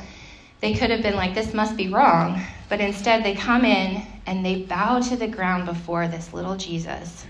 They 0.62 0.76
could 0.76 0.92
have 0.92 1.02
been 1.02 1.16
like, 1.16 1.34
this 1.34 1.56
must 1.56 1.76
be 1.76 1.88
wrong. 1.88 2.40
But 2.70 2.80
instead, 2.80 3.24
they 3.24 3.34
come 3.34 3.66
in 3.66 4.06
and 4.28 4.46
they 4.46 4.62
bow 4.62 5.00
to 5.00 5.16
the 5.16 5.26
ground 5.26 5.66
before 5.66 6.08
this 6.08 6.32
little 6.32 6.58
Jesus. 6.58 7.26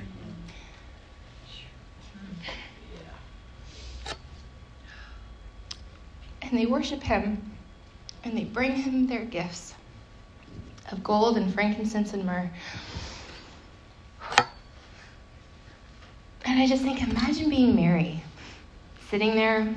And 6.41 6.59
they 6.59 6.65
worship 6.65 7.01
him 7.01 7.49
and 8.25 8.37
they 8.37 8.43
bring 8.43 8.73
him 8.73 9.07
their 9.07 9.23
gifts 9.23 9.73
of 10.91 11.03
gold 11.03 11.37
and 11.37 11.53
frankincense 11.53 12.13
and 12.13 12.25
myrrh. 12.25 12.49
And 16.45 16.59
I 16.59 16.67
just 16.67 16.83
think, 16.83 17.01
imagine 17.01 17.49
being 17.49 17.75
Mary, 17.75 18.23
sitting 19.09 19.35
there 19.35 19.73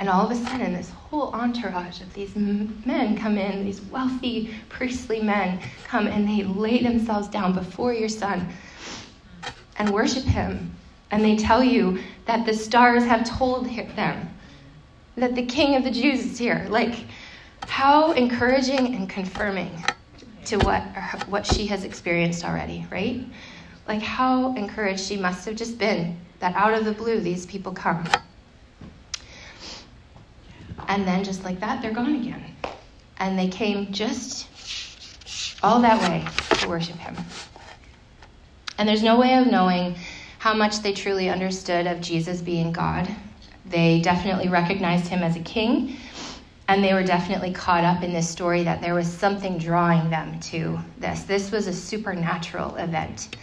and 0.00 0.08
all 0.08 0.24
of 0.24 0.30
a 0.30 0.34
sudden, 0.34 0.72
this 0.72 0.88
whole 0.88 1.30
entourage 1.34 2.00
of 2.00 2.12
these 2.14 2.34
men 2.34 3.18
come 3.18 3.36
in, 3.36 3.66
these 3.66 3.82
wealthy 3.82 4.54
priestly 4.70 5.20
men 5.22 5.60
come 5.84 6.06
and 6.06 6.26
they 6.26 6.42
lay 6.42 6.82
themselves 6.82 7.28
down 7.28 7.52
before 7.52 7.92
your 7.92 8.08
son 8.08 8.48
and 9.76 9.92
worship 9.92 10.24
him. 10.24 10.74
And 11.10 11.22
they 11.22 11.36
tell 11.36 11.62
you 11.62 11.98
that 12.24 12.46
the 12.46 12.54
stars 12.54 13.04
have 13.04 13.28
told 13.28 13.66
them 13.66 14.30
that 15.16 15.34
the 15.34 15.44
king 15.44 15.76
of 15.76 15.84
the 15.84 15.90
Jews 15.90 16.24
is 16.24 16.38
here. 16.38 16.66
Like, 16.70 17.04
how 17.66 18.12
encouraging 18.12 18.94
and 18.94 19.08
confirming 19.08 19.70
to 20.46 20.58
what, 20.58 20.82
what 21.28 21.46
she 21.46 21.66
has 21.66 21.84
experienced 21.84 22.44
already, 22.44 22.86
right? 22.90 23.24
Like, 23.86 24.02
how 24.02 24.54
encouraged 24.54 25.00
she 25.00 25.16
must 25.16 25.44
have 25.46 25.56
just 25.56 25.78
been 25.78 26.18
that 26.40 26.54
out 26.54 26.74
of 26.74 26.84
the 26.84 26.92
blue 26.92 27.20
these 27.20 27.46
people 27.46 27.72
come. 27.72 28.04
And 30.88 31.06
then 31.06 31.22
just 31.22 31.44
like 31.44 31.60
that, 31.60 31.82
they're 31.82 31.92
gone 31.92 32.16
again. 32.16 32.42
And 33.18 33.38
they 33.38 33.48
came 33.48 33.92
just 33.92 34.48
all 35.62 35.80
that 35.82 36.00
way 36.08 36.26
to 36.58 36.68
worship 36.68 36.96
him. 36.96 37.16
And 38.78 38.88
there's 38.88 39.02
no 39.02 39.20
way 39.20 39.34
of 39.34 39.46
knowing 39.46 39.96
how 40.38 40.54
much 40.54 40.80
they 40.80 40.94
truly 40.94 41.28
understood 41.28 41.86
of 41.86 42.00
Jesus 42.00 42.40
being 42.40 42.72
God. 42.72 43.08
They 43.66 44.00
definitely 44.00 44.48
recognized 44.48 45.06
him 45.08 45.22
as 45.22 45.36
a 45.36 45.40
king, 45.40 45.96
and 46.70 46.84
they 46.84 46.94
were 46.94 47.02
definitely 47.02 47.52
caught 47.52 47.82
up 47.82 48.04
in 48.04 48.12
this 48.12 48.28
story 48.28 48.62
that 48.62 48.80
there 48.80 48.94
was 48.94 49.12
something 49.12 49.58
drawing 49.58 50.08
them 50.08 50.38
to 50.38 50.78
this. 50.98 51.24
This 51.24 51.50
was 51.50 51.66
a 51.66 51.72
supernatural 51.72 52.76
event. 52.76 53.34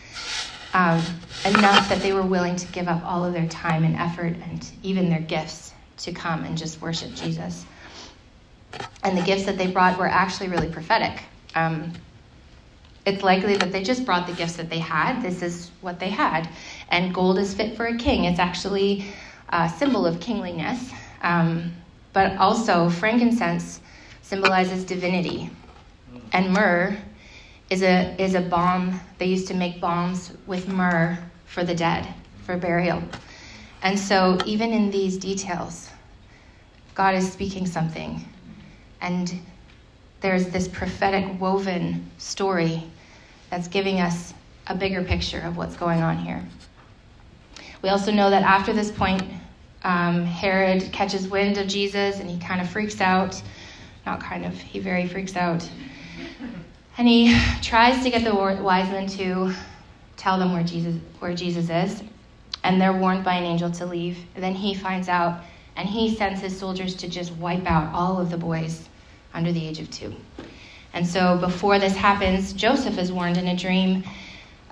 Um, 0.74 1.04
enough 1.44 1.90
that 1.90 2.00
they 2.02 2.14
were 2.14 2.22
willing 2.22 2.56
to 2.56 2.66
give 2.68 2.88
up 2.88 3.04
all 3.04 3.26
of 3.26 3.34
their 3.34 3.48
time 3.50 3.84
and 3.84 3.98
effort 3.98 4.38
and 4.50 4.66
even 4.82 5.10
their 5.10 5.20
gifts 5.20 5.74
to 5.98 6.14
come 6.14 6.46
and 6.46 6.58
just 6.58 6.80
worship 6.82 7.14
Jesus. 7.16 7.66
And 9.04 9.18
the 9.18 9.24
gifts 9.24 9.44
that 9.44 9.58
they 9.58 9.68
brought 9.68 10.00
were 10.00 10.08
actually 10.08 10.48
really 10.48 10.70
prophetic. 10.70 11.22
Um, 11.54 11.92
it's 13.06 13.24
likely 13.24 13.58
that 13.58 13.74
they 13.74 13.84
just 13.84 14.06
brought 14.06 14.26
the 14.26 14.34
gifts 14.34 14.56
that 14.56 14.70
they 14.70 14.80
had. 14.80 15.22
This 15.22 15.42
is 15.42 15.72
what 15.82 16.00
they 16.00 16.10
had. 16.10 16.48
And 16.92 17.14
gold 17.14 17.40
is 17.40 17.54
fit 17.54 17.76
for 17.76 17.88
a 17.88 17.98
king. 17.98 18.24
It's 18.24 18.40
actually 18.40 19.04
a 19.50 19.68
symbol 19.68 20.06
of 20.06 20.22
kingliness. 20.22 20.92
Um, 21.22 21.74
but 22.14 22.38
also, 22.38 22.90
frankincense 22.90 23.82
symbolizes 24.22 24.84
divinity. 24.84 25.50
And 26.34 26.52
myrrh 26.52 26.98
is 27.70 27.84
a, 27.84 28.16
is 28.22 28.36
a 28.36 28.42
balm. 28.42 29.00
They 29.18 29.26
used 29.26 29.48
to 29.48 29.54
make 29.54 29.80
balms 29.80 30.34
with 30.48 30.68
myrrh 30.68 31.18
for 31.46 31.64
the 31.64 31.76
dead, 31.76 32.08
for 32.44 32.58
burial. 32.58 33.02
And 33.84 33.98
so, 33.98 34.40
even 34.46 34.72
in 34.72 34.90
these 34.90 35.18
details, 35.18 35.90
God 36.96 37.16
is 37.16 37.32
speaking 37.32 37.68
something. 37.68 38.26
And 39.02 39.40
there's 40.22 40.48
this 40.48 40.68
prophetic 40.68 41.40
woven 41.40 42.10
story 42.18 42.84
that's 43.50 43.68
giving 43.68 44.00
us 44.02 44.34
a 44.68 44.76
bigger 44.76 45.04
picture 45.04 45.40
of 45.42 45.58
what's 45.58 45.78
going 45.78 46.02
on 46.02 46.18
here. 46.18 46.44
We 47.82 47.90
also 47.90 48.12
know 48.12 48.30
that 48.30 48.42
after 48.42 48.74
this 48.74 48.92
point, 48.92 49.24
um, 49.88 50.26
Herod 50.26 50.92
catches 50.92 51.28
wind 51.30 51.58
of 51.58 51.68
Jesus 51.68 52.20
and 52.20 52.30
he 52.30 52.38
kind 52.38 52.60
of 52.60 52.70
freaks 52.70 53.00
out. 53.00 53.42
Not 54.06 54.20
kind 54.20 54.46
of, 54.46 54.54
he 54.54 54.80
very 54.80 55.08
freaks 55.08 55.36
out. 55.36 55.68
And 56.98 57.08
he 57.08 57.40
tries 57.62 58.04
to 58.04 58.10
get 58.10 58.24
the 58.24 58.36
wise 58.36 58.90
men 58.90 59.08
to 59.08 59.54
tell 60.18 60.38
them 60.38 60.52
where 60.52 60.64
Jesus, 60.64 60.96
where 61.20 61.34
Jesus 61.34 61.70
is 61.70 62.04
and 62.64 62.82
they're 62.82 62.92
warned 62.92 63.24
by 63.24 63.36
an 63.36 63.46
angel 63.46 63.72
to 63.72 63.86
leave. 63.86 64.18
And 64.36 64.44
then 64.44 64.54
he 64.54 64.74
finds 64.74 65.08
out, 65.08 65.42
and 65.78 65.88
he 65.88 66.14
sends 66.14 66.42
his 66.42 66.58
soldiers 66.58 66.96
to 66.96 67.08
just 67.08 67.32
wipe 67.34 67.66
out 67.66 67.94
all 67.94 68.20
of 68.20 68.30
the 68.30 68.38
boys 68.38 68.90
under 69.34 69.54
the 69.54 69.66
age 69.66 69.80
of 69.80 69.90
two. 69.90 70.14
And 70.94 71.08
so 71.08 71.38
before 71.38 71.80
this 71.80 71.96
happens, 71.96 72.52
Joseph 72.52 72.98
is 72.98 73.12
warned 73.12 73.38
in 73.38 73.48
a 73.48 73.56
dream 73.56 74.04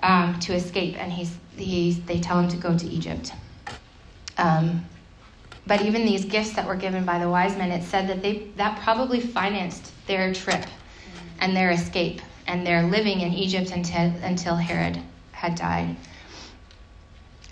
um, 0.02 0.38
to 0.40 0.52
escape, 0.52 1.00
and 1.00 1.10
he's, 1.10 1.38
he's, 1.56 2.02
they 2.02 2.20
tell 2.20 2.38
him 2.38 2.48
to 2.48 2.56
go 2.58 2.76
to 2.76 2.86
Egypt. 2.86 3.32
Um, 4.36 4.84
but 5.66 5.82
even 5.82 6.04
these 6.04 6.24
gifts 6.24 6.52
that 6.52 6.66
were 6.66 6.76
given 6.76 7.04
by 7.04 7.18
the 7.18 7.28
wise 7.28 7.56
men, 7.56 7.70
it 7.70 7.82
said 7.82 8.08
that 8.08 8.22
they 8.22 8.48
that 8.56 8.80
probably 8.82 9.20
financed 9.20 9.92
their 10.06 10.32
trip 10.32 10.64
and 11.40 11.56
their 11.56 11.70
escape 11.70 12.20
and 12.46 12.66
their 12.66 12.82
living 12.84 13.20
in 13.20 13.32
Egypt 13.32 13.70
until, 13.72 14.12
until 14.22 14.56
Herod 14.56 15.00
had 15.32 15.54
died. 15.56 15.96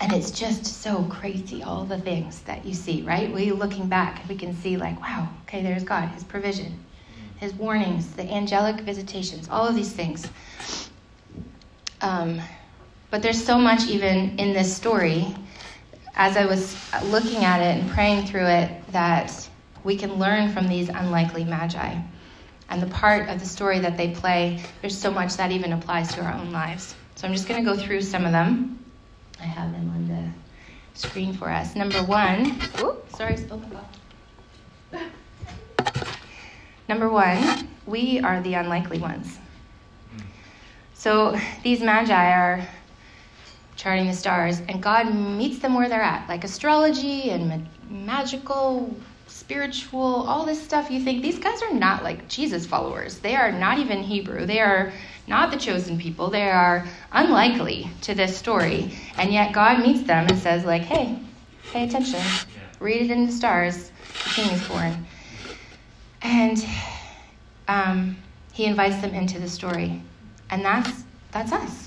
And 0.00 0.12
it's 0.12 0.30
just 0.30 0.66
so 0.66 1.04
crazy, 1.04 1.62
all 1.62 1.84
the 1.84 1.98
things 1.98 2.40
that 2.42 2.64
you 2.64 2.74
see, 2.74 3.02
right? 3.02 3.32
We 3.32 3.52
looking 3.52 3.88
back, 3.88 4.22
we 4.28 4.36
can 4.36 4.54
see, 4.56 4.76
like, 4.76 5.00
wow, 5.00 5.28
okay, 5.42 5.62
there's 5.62 5.84
God, 5.84 6.08
His 6.10 6.24
provision, 6.24 6.78
His 7.38 7.52
warnings, 7.54 8.12
the 8.12 8.30
angelic 8.30 8.80
visitations, 8.80 9.48
all 9.48 9.66
of 9.66 9.74
these 9.74 9.92
things. 9.92 10.28
Um, 12.00 12.40
but 13.10 13.22
there's 13.22 13.42
so 13.42 13.56
much 13.56 13.86
even 13.86 14.38
in 14.38 14.52
this 14.52 14.74
story, 14.74 15.34
as 16.16 16.36
I 16.36 16.44
was 16.46 16.76
looking 17.04 17.44
at 17.44 17.60
it 17.60 17.80
and 17.80 17.90
praying 17.90 18.26
through 18.26 18.46
it, 18.46 18.70
that 18.92 19.48
we 19.82 19.96
can 19.96 20.14
learn 20.14 20.52
from 20.52 20.68
these 20.68 20.88
unlikely 20.88 21.44
magi. 21.44 22.00
And 22.70 22.80
the 22.80 22.86
part 22.86 23.28
of 23.28 23.40
the 23.40 23.46
story 23.46 23.78
that 23.80 23.96
they 23.96 24.10
play, 24.12 24.60
there's 24.80 24.96
so 24.96 25.10
much 25.10 25.36
that 25.36 25.50
even 25.50 25.72
applies 25.72 26.14
to 26.14 26.22
our 26.22 26.32
own 26.32 26.52
lives. 26.52 26.94
So 27.14 27.26
I'm 27.26 27.32
just 27.32 27.46
going 27.46 27.62
to 27.62 27.70
go 27.70 27.76
through 27.76 28.00
some 28.00 28.24
of 28.24 28.32
them. 28.32 28.84
I 29.40 29.44
have 29.44 29.72
them 29.72 29.90
on 29.90 30.08
the 30.08 30.98
screen 30.98 31.34
for 31.34 31.50
us. 31.50 31.76
Number 31.76 32.02
one, 32.02 32.58
oops, 32.80 33.16
sorry, 33.16 33.36
oh 33.50 33.58
my 33.58 33.68
God. 34.92 35.12
Number 36.88 37.08
one, 37.08 37.68
we 37.86 38.20
are 38.20 38.40
the 38.42 38.54
unlikely 38.54 38.98
ones. 38.98 39.38
So 40.94 41.38
these 41.62 41.82
magi 41.82 42.32
are 42.32 42.66
charting 43.84 44.06
the 44.06 44.14
stars, 44.14 44.62
and 44.70 44.82
God 44.82 45.14
meets 45.14 45.58
them 45.58 45.74
where 45.74 45.90
they're 45.90 46.00
at, 46.00 46.26
like 46.26 46.42
astrology 46.42 47.28
and 47.28 47.48
ma- 47.50 47.58
magical, 47.90 48.96
spiritual, 49.26 50.24
all 50.26 50.46
this 50.46 50.62
stuff. 50.62 50.90
You 50.90 51.00
think 51.00 51.20
these 51.20 51.38
guys 51.38 51.60
are 51.62 51.74
not 51.74 52.02
like 52.02 52.26
Jesus 52.26 52.64
followers. 52.64 53.18
They 53.18 53.36
are 53.36 53.52
not 53.52 53.78
even 53.78 54.02
Hebrew. 54.02 54.46
They 54.46 54.60
are 54.60 54.90
not 55.28 55.50
the 55.50 55.58
chosen 55.58 55.98
people. 55.98 56.30
They 56.30 56.48
are 56.48 56.86
unlikely 57.12 57.90
to 58.00 58.14
this 58.14 58.34
story. 58.34 58.90
And 59.18 59.30
yet 59.30 59.52
God 59.52 59.80
meets 59.80 60.06
them 60.06 60.28
and 60.28 60.38
says, 60.38 60.64
like, 60.64 60.82
hey, 60.82 61.18
pay 61.70 61.84
attention. 61.84 62.22
Read 62.80 63.02
it 63.02 63.10
in 63.10 63.26
the 63.26 63.32
stars. 63.32 63.90
The 64.24 64.30
king 64.30 64.50
is 64.50 64.66
born. 64.66 65.06
And 66.22 66.66
um, 67.68 68.16
he 68.54 68.64
invites 68.64 69.02
them 69.02 69.12
into 69.12 69.38
the 69.38 69.48
story. 69.48 70.00
And 70.48 70.64
that's 70.64 71.04
that's 71.32 71.52
us. 71.52 71.83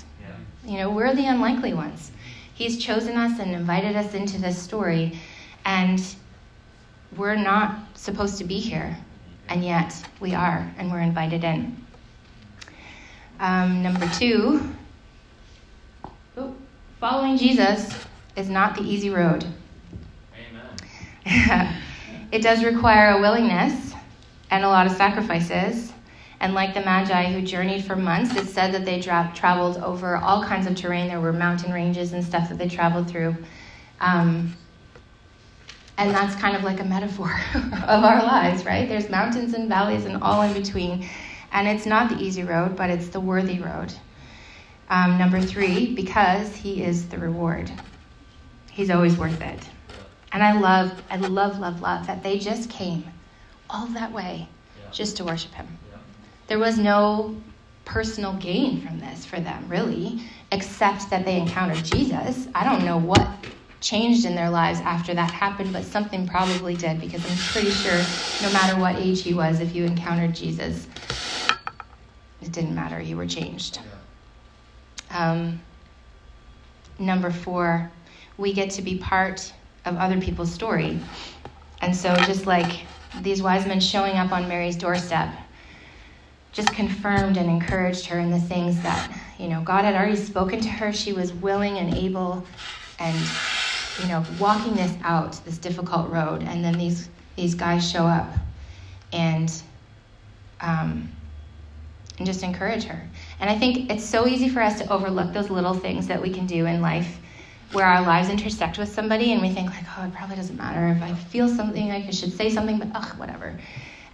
You 0.68 0.76
know, 0.76 0.90
we're 0.90 1.14
the 1.14 1.24
unlikely 1.24 1.72
ones. 1.72 2.10
He's 2.52 2.76
chosen 2.76 3.16
us 3.16 3.40
and 3.40 3.52
invited 3.52 3.96
us 3.96 4.12
into 4.12 4.38
this 4.38 4.60
story, 4.60 5.18
and 5.64 5.98
we're 7.16 7.36
not 7.36 7.78
supposed 7.94 8.36
to 8.36 8.44
be 8.44 8.58
here, 8.58 8.94
and 9.48 9.64
yet 9.64 9.94
we 10.20 10.34
are, 10.34 10.70
and 10.76 10.92
we're 10.92 11.00
invited 11.00 11.42
in. 11.42 11.74
Um, 13.40 13.82
number 13.82 14.06
two, 14.10 14.60
oh, 16.36 16.54
following 17.00 17.38
Jesus 17.38 18.04
is 18.36 18.50
not 18.50 18.74
the 18.74 18.82
easy 18.82 19.08
road. 19.08 19.46
Amen. 21.24 21.82
it 22.30 22.42
does 22.42 22.62
require 22.62 23.16
a 23.16 23.20
willingness 23.22 23.94
and 24.50 24.66
a 24.66 24.68
lot 24.68 24.86
of 24.86 24.92
sacrifices. 24.92 25.94
And 26.40 26.54
like 26.54 26.74
the 26.74 26.80
Magi 26.80 27.32
who 27.32 27.42
journeyed 27.42 27.84
for 27.84 27.96
months, 27.96 28.36
it 28.36 28.46
said 28.46 28.72
that 28.72 28.84
they 28.84 29.00
dra- 29.00 29.32
traveled 29.34 29.78
over 29.78 30.16
all 30.16 30.44
kinds 30.44 30.66
of 30.66 30.76
terrain. 30.76 31.08
There 31.08 31.20
were 31.20 31.32
mountain 31.32 31.72
ranges 31.72 32.12
and 32.12 32.24
stuff 32.24 32.48
that 32.48 32.58
they 32.58 32.68
traveled 32.68 33.08
through. 33.10 33.36
Um, 34.00 34.56
and 35.96 36.14
that's 36.14 36.36
kind 36.36 36.54
of 36.54 36.62
like 36.62 36.78
a 36.78 36.84
metaphor 36.84 37.34
of 37.54 38.04
our 38.04 38.22
lives, 38.22 38.64
right? 38.64 38.88
There's 38.88 39.10
mountains 39.10 39.54
and 39.54 39.68
valleys 39.68 40.04
and 40.04 40.22
all 40.22 40.42
in 40.42 40.52
between. 40.52 41.08
And 41.50 41.66
it's 41.66 41.86
not 41.86 42.08
the 42.08 42.22
easy 42.22 42.44
road, 42.44 42.76
but 42.76 42.88
it's 42.88 43.08
the 43.08 43.20
worthy 43.20 43.58
road. 43.58 43.92
Um, 44.90 45.18
number 45.18 45.40
three, 45.40 45.94
because 45.94 46.54
he 46.54 46.84
is 46.84 47.08
the 47.08 47.18
reward. 47.18 47.70
He's 48.70 48.90
always 48.90 49.18
worth 49.18 49.40
it. 49.40 49.60
And 50.30 50.42
I 50.42 50.58
love, 50.58 51.02
I 51.10 51.16
love, 51.16 51.58
love, 51.58 51.80
love 51.80 52.06
that 52.06 52.22
they 52.22 52.38
just 52.38 52.70
came 52.70 53.04
all 53.68 53.86
that 53.88 54.12
way 54.12 54.48
just 54.92 55.16
to 55.16 55.24
worship 55.24 55.52
him. 55.52 55.66
There 56.48 56.58
was 56.58 56.78
no 56.78 57.36
personal 57.84 58.34
gain 58.34 58.80
from 58.80 58.98
this 58.98 59.24
for 59.24 59.38
them, 59.38 59.64
really, 59.68 60.20
except 60.50 61.10
that 61.10 61.24
they 61.24 61.38
encountered 61.38 61.84
Jesus. 61.84 62.48
I 62.54 62.64
don't 62.64 62.84
know 62.84 62.98
what 62.98 63.26
changed 63.80 64.24
in 64.24 64.34
their 64.34 64.50
lives 64.50 64.80
after 64.80 65.14
that 65.14 65.30
happened, 65.30 65.72
but 65.72 65.84
something 65.84 66.26
probably 66.26 66.74
did 66.74 67.00
because 67.00 67.24
I'm 67.24 67.36
pretty 67.52 67.70
sure 67.70 67.98
no 68.42 68.52
matter 68.52 68.78
what 68.80 68.96
age 68.96 69.22
he 69.22 69.34
was, 69.34 69.60
if 69.60 69.74
you 69.74 69.84
encountered 69.84 70.34
Jesus, 70.34 70.86
it 72.42 72.50
didn't 72.52 72.74
matter. 72.74 73.00
You 73.00 73.16
were 73.16 73.26
changed. 73.26 73.80
Um, 75.10 75.60
number 76.98 77.30
four, 77.30 77.90
we 78.36 78.52
get 78.52 78.70
to 78.70 78.82
be 78.82 78.98
part 78.98 79.52
of 79.84 79.96
other 79.96 80.20
people's 80.20 80.52
story. 80.52 80.98
And 81.80 81.94
so, 81.94 82.14
just 82.16 82.46
like 82.46 82.80
these 83.22 83.42
wise 83.42 83.66
men 83.66 83.80
showing 83.80 84.16
up 84.16 84.32
on 84.32 84.48
Mary's 84.48 84.76
doorstep, 84.76 85.30
just 86.58 86.74
confirmed 86.74 87.36
and 87.36 87.48
encouraged 87.48 88.06
her 88.06 88.18
in 88.18 88.32
the 88.32 88.40
things 88.40 88.82
that, 88.82 89.16
you 89.38 89.46
know, 89.46 89.62
God 89.62 89.84
had 89.84 89.94
already 89.94 90.16
spoken 90.16 90.60
to 90.60 90.68
her. 90.68 90.92
She 90.92 91.12
was 91.12 91.32
willing 91.32 91.78
and 91.78 91.94
able 91.94 92.44
and, 92.98 93.16
you 94.02 94.08
know, 94.08 94.24
walking 94.40 94.74
this 94.74 94.92
out, 95.04 95.38
this 95.44 95.56
difficult 95.56 96.10
road. 96.10 96.42
And 96.42 96.64
then 96.64 96.76
these, 96.76 97.10
these 97.36 97.54
guys 97.54 97.88
show 97.88 98.04
up 98.04 98.28
and, 99.12 99.62
um, 100.60 101.08
and 102.18 102.26
just 102.26 102.42
encourage 102.42 102.82
her. 102.82 103.00
And 103.38 103.48
I 103.48 103.56
think 103.56 103.88
it's 103.88 104.04
so 104.04 104.26
easy 104.26 104.48
for 104.48 104.60
us 104.60 104.80
to 104.80 104.92
overlook 104.92 105.32
those 105.32 105.50
little 105.50 105.74
things 105.74 106.08
that 106.08 106.20
we 106.20 106.34
can 106.34 106.48
do 106.48 106.66
in 106.66 106.80
life 106.80 107.20
where 107.70 107.86
our 107.86 108.02
lives 108.02 108.30
intersect 108.30 108.78
with 108.78 108.92
somebody 108.92 109.32
and 109.32 109.40
we 109.40 109.50
think 109.50 109.70
like, 109.70 109.84
oh, 109.96 110.06
it 110.06 110.12
probably 110.12 110.34
doesn't 110.34 110.56
matter 110.56 110.88
if 110.88 111.00
I 111.04 111.14
feel 111.14 111.46
something, 111.46 111.92
I 111.92 112.10
should 112.10 112.32
say 112.32 112.50
something, 112.50 112.80
but 112.80 112.88
ugh, 112.96 113.16
whatever. 113.16 113.56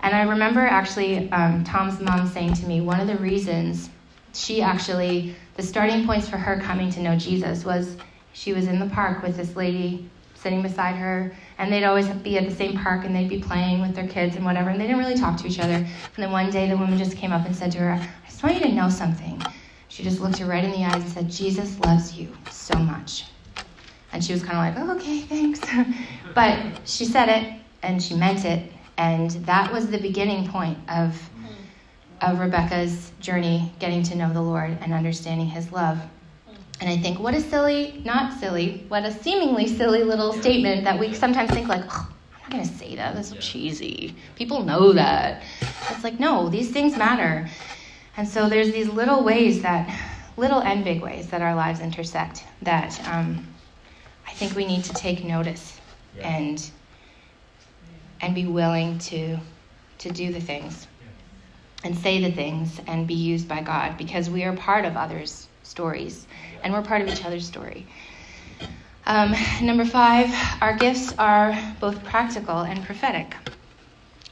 And 0.04 0.14
I 0.14 0.22
remember 0.24 0.60
actually 0.60 1.32
um, 1.32 1.64
Tom's 1.64 1.98
mom 1.98 2.28
saying 2.28 2.52
to 2.56 2.66
me, 2.66 2.82
one 2.82 3.00
of 3.00 3.06
the 3.06 3.16
reasons 3.16 3.88
she 4.34 4.60
actually, 4.60 5.34
the 5.56 5.62
starting 5.62 6.04
points 6.04 6.28
for 6.28 6.36
her 6.36 6.60
coming 6.60 6.90
to 6.90 7.00
know 7.00 7.16
Jesus 7.16 7.64
was 7.64 7.96
she 8.34 8.52
was 8.52 8.68
in 8.68 8.78
the 8.78 8.86
park 8.86 9.22
with 9.22 9.34
this 9.34 9.56
lady 9.56 10.10
sitting 10.34 10.60
beside 10.60 10.94
her, 10.96 11.34
and 11.56 11.72
they'd 11.72 11.84
always 11.84 12.06
be 12.06 12.36
at 12.36 12.46
the 12.46 12.54
same 12.54 12.76
park 12.76 13.06
and 13.06 13.16
they'd 13.16 13.30
be 13.30 13.40
playing 13.40 13.80
with 13.80 13.94
their 13.94 14.06
kids 14.06 14.36
and 14.36 14.44
whatever, 14.44 14.68
and 14.68 14.78
they 14.78 14.86
didn't 14.86 14.98
really 14.98 15.14
talk 15.14 15.38
to 15.38 15.46
each 15.46 15.58
other. 15.58 15.72
And 15.72 15.88
then 16.18 16.30
one 16.30 16.50
day 16.50 16.68
the 16.68 16.76
woman 16.76 16.98
just 16.98 17.16
came 17.16 17.32
up 17.32 17.46
and 17.46 17.56
said 17.56 17.72
to 17.72 17.78
her, 17.78 17.92
I 17.92 18.28
just 18.28 18.42
want 18.42 18.56
you 18.56 18.60
to 18.64 18.72
know 18.72 18.90
something. 18.90 19.40
She 19.88 20.02
just 20.02 20.20
looked 20.20 20.36
her 20.36 20.44
right 20.44 20.64
in 20.64 20.72
the 20.72 20.84
eyes 20.84 21.02
and 21.02 21.08
said, 21.08 21.30
Jesus 21.30 21.78
loves 21.80 22.14
you 22.14 22.28
so 22.50 22.78
much. 22.78 23.24
And 24.12 24.22
she 24.22 24.34
was 24.34 24.42
kind 24.42 24.76
of 24.76 24.82
like, 24.82 24.86
oh, 24.86 24.96
okay, 24.98 25.22
thanks. 25.22 25.60
but 26.34 26.58
she 26.84 27.06
said 27.06 27.30
it 27.30 27.58
and 27.82 28.02
she 28.02 28.14
meant 28.14 28.44
it. 28.44 28.70
And 28.96 29.30
that 29.46 29.72
was 29.72 29.88
the 29.88 29.98
beginning 29.98 30.48
point 30.48 30.78
of, 30.88 31.20
of 32.20 32.38
Rebecca's 32.38 33.10
journey 33.20 33.72
getting 33.78 34.02
to 34.04 34.14
know 34.14 34.32
the 34.32 34.40
Lord 34.42 34.78
and 34.80 34.92
understanding 34.92 35.46
his 35.46 35.72
love. 35.72 35.98
And 36.80 36.88
I 36.90 36.96
think, 36.96 37.18
what 37.18 37.34
a 37.34 37.40
silly, 37.40 38.02
not 38.04 38.38
silly, 38.38 38.84
what 38.88 39.04
a 39.04 39.12
seemingly 39.12 39.66
silly 39.66 40.02
little 40.02 40.32
statement 40.32 40.84
that 40.84 40.98
we 40.98 41.14
sometimes 41.14 41.50
think, 41.50 41.68
like, 41.68 41.84
oh, 41.88 42.08
I'm 42.34 42.40
not 42.42 42.50
going 42.50 42.68
to 42.68 42.74
say 42.78 42.96
that. 42.96 43.14
That's 43.14 43.28
so 43.28 43.34
Yeah. 43.36 43.40
cheesy. 43.40 44.16
People 44.36 44.64
know 44.64 44.92
that. 44.92 45.42
It's 45.90 46.04
like, 46.04 46.18
no, 46.20 46.48
these 46.48 46.70
things 46.70 46.96
matter. 46.96 47.48
And 48.16 48.28
so 48.28 48.48
there's 48.48 48.72
these 48.72 48.88
little 48.88 49.22
ways 49.24 49.62
that, 49.62 49.88
little 50.36 50.60
and 50.62 50.84
big 50.84 51.00
ways 51.00 51.28
that 51.30 51.42
our 51.42 51.54
lives 51.54 51.80
intersect 51.80 52.44
that 52.62 53.00
um, 53.08 53.46
I 54.26 54.32
think 54.32 54.54
we 54.56 54.66
need 54.66 54.84
to 54.84 54.92
take 54.94 55.24
notice 55.24 55.78
Yeah. 56.18 56.28
and 56.28 56.70
and 58.24 58.34
be 58.34 58.46
willing 58.46 58.98
to 58.98 59.36
to 59.98 60.10
do 60.10 60.32
the 60.32 60.40
things 60.40 60.86
and 61.84 61.96
say 61.96 62.22
the 62.22 62.32
things 62.32 62.80
and 62.86 63.06
be 63.06 63.14
used 63.14 63.46
by 63.46 63.62
God 63.62 63.98
because 63.98 64.30
we 64.30 64.44
are 64.44 64.56
part 64.56 64.86
of 64.86 64.96
others' 64.96 65.48
stories 65.62 66.26
and 66.62 66.72
we're 66.72 66.82
part 66.82 67.02
of 67.02 67.08
each 67.08 67.24
other's 67.24 67.46
story. 67.46 67.86
Um, 69.06 69.34
number 69.62 69.84
five, 69.84 70.34
our 70.62 70.74
gifts 70.74 71.14
are 71.18 71.54
both 71.80 72.02
practical 72.04 72.60
and 72.60 72.82
prophetic. 72.84 73.36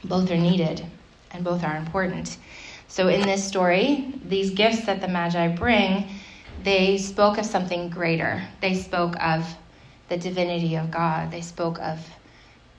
Both 0.03 0.31
are 0.31 0.37
needed 0.37 0.83
and 1.31 1.43
both 1.43 1.63
are 1.63 1.77
important. 1.77 2.37
So 2.87 3.07
in 3.07 3.21
this 3.21 3.43
story, 3.43 4.13
these 4.25 4.49
gifts 4.49 4.85
that 4.87 5.01
the 5.01 5.07
Magi 5.07 5.49
bring, 5.49 6.09
they 6.63 6.97
spoke 6.97 7.37
of 7.37 7.45
something 7.45 7.89
greater. 7.89 8.43
They 8.61 8.73
spoke 8.73 9.15
of 9.21 9.45
the 10.09 10.17
divinity 10.17 10.75
of 10.75 10.89
God. 10.89 11.31
They 11.31 11.41
spoke 11.41 11.79
of 11.79 11.99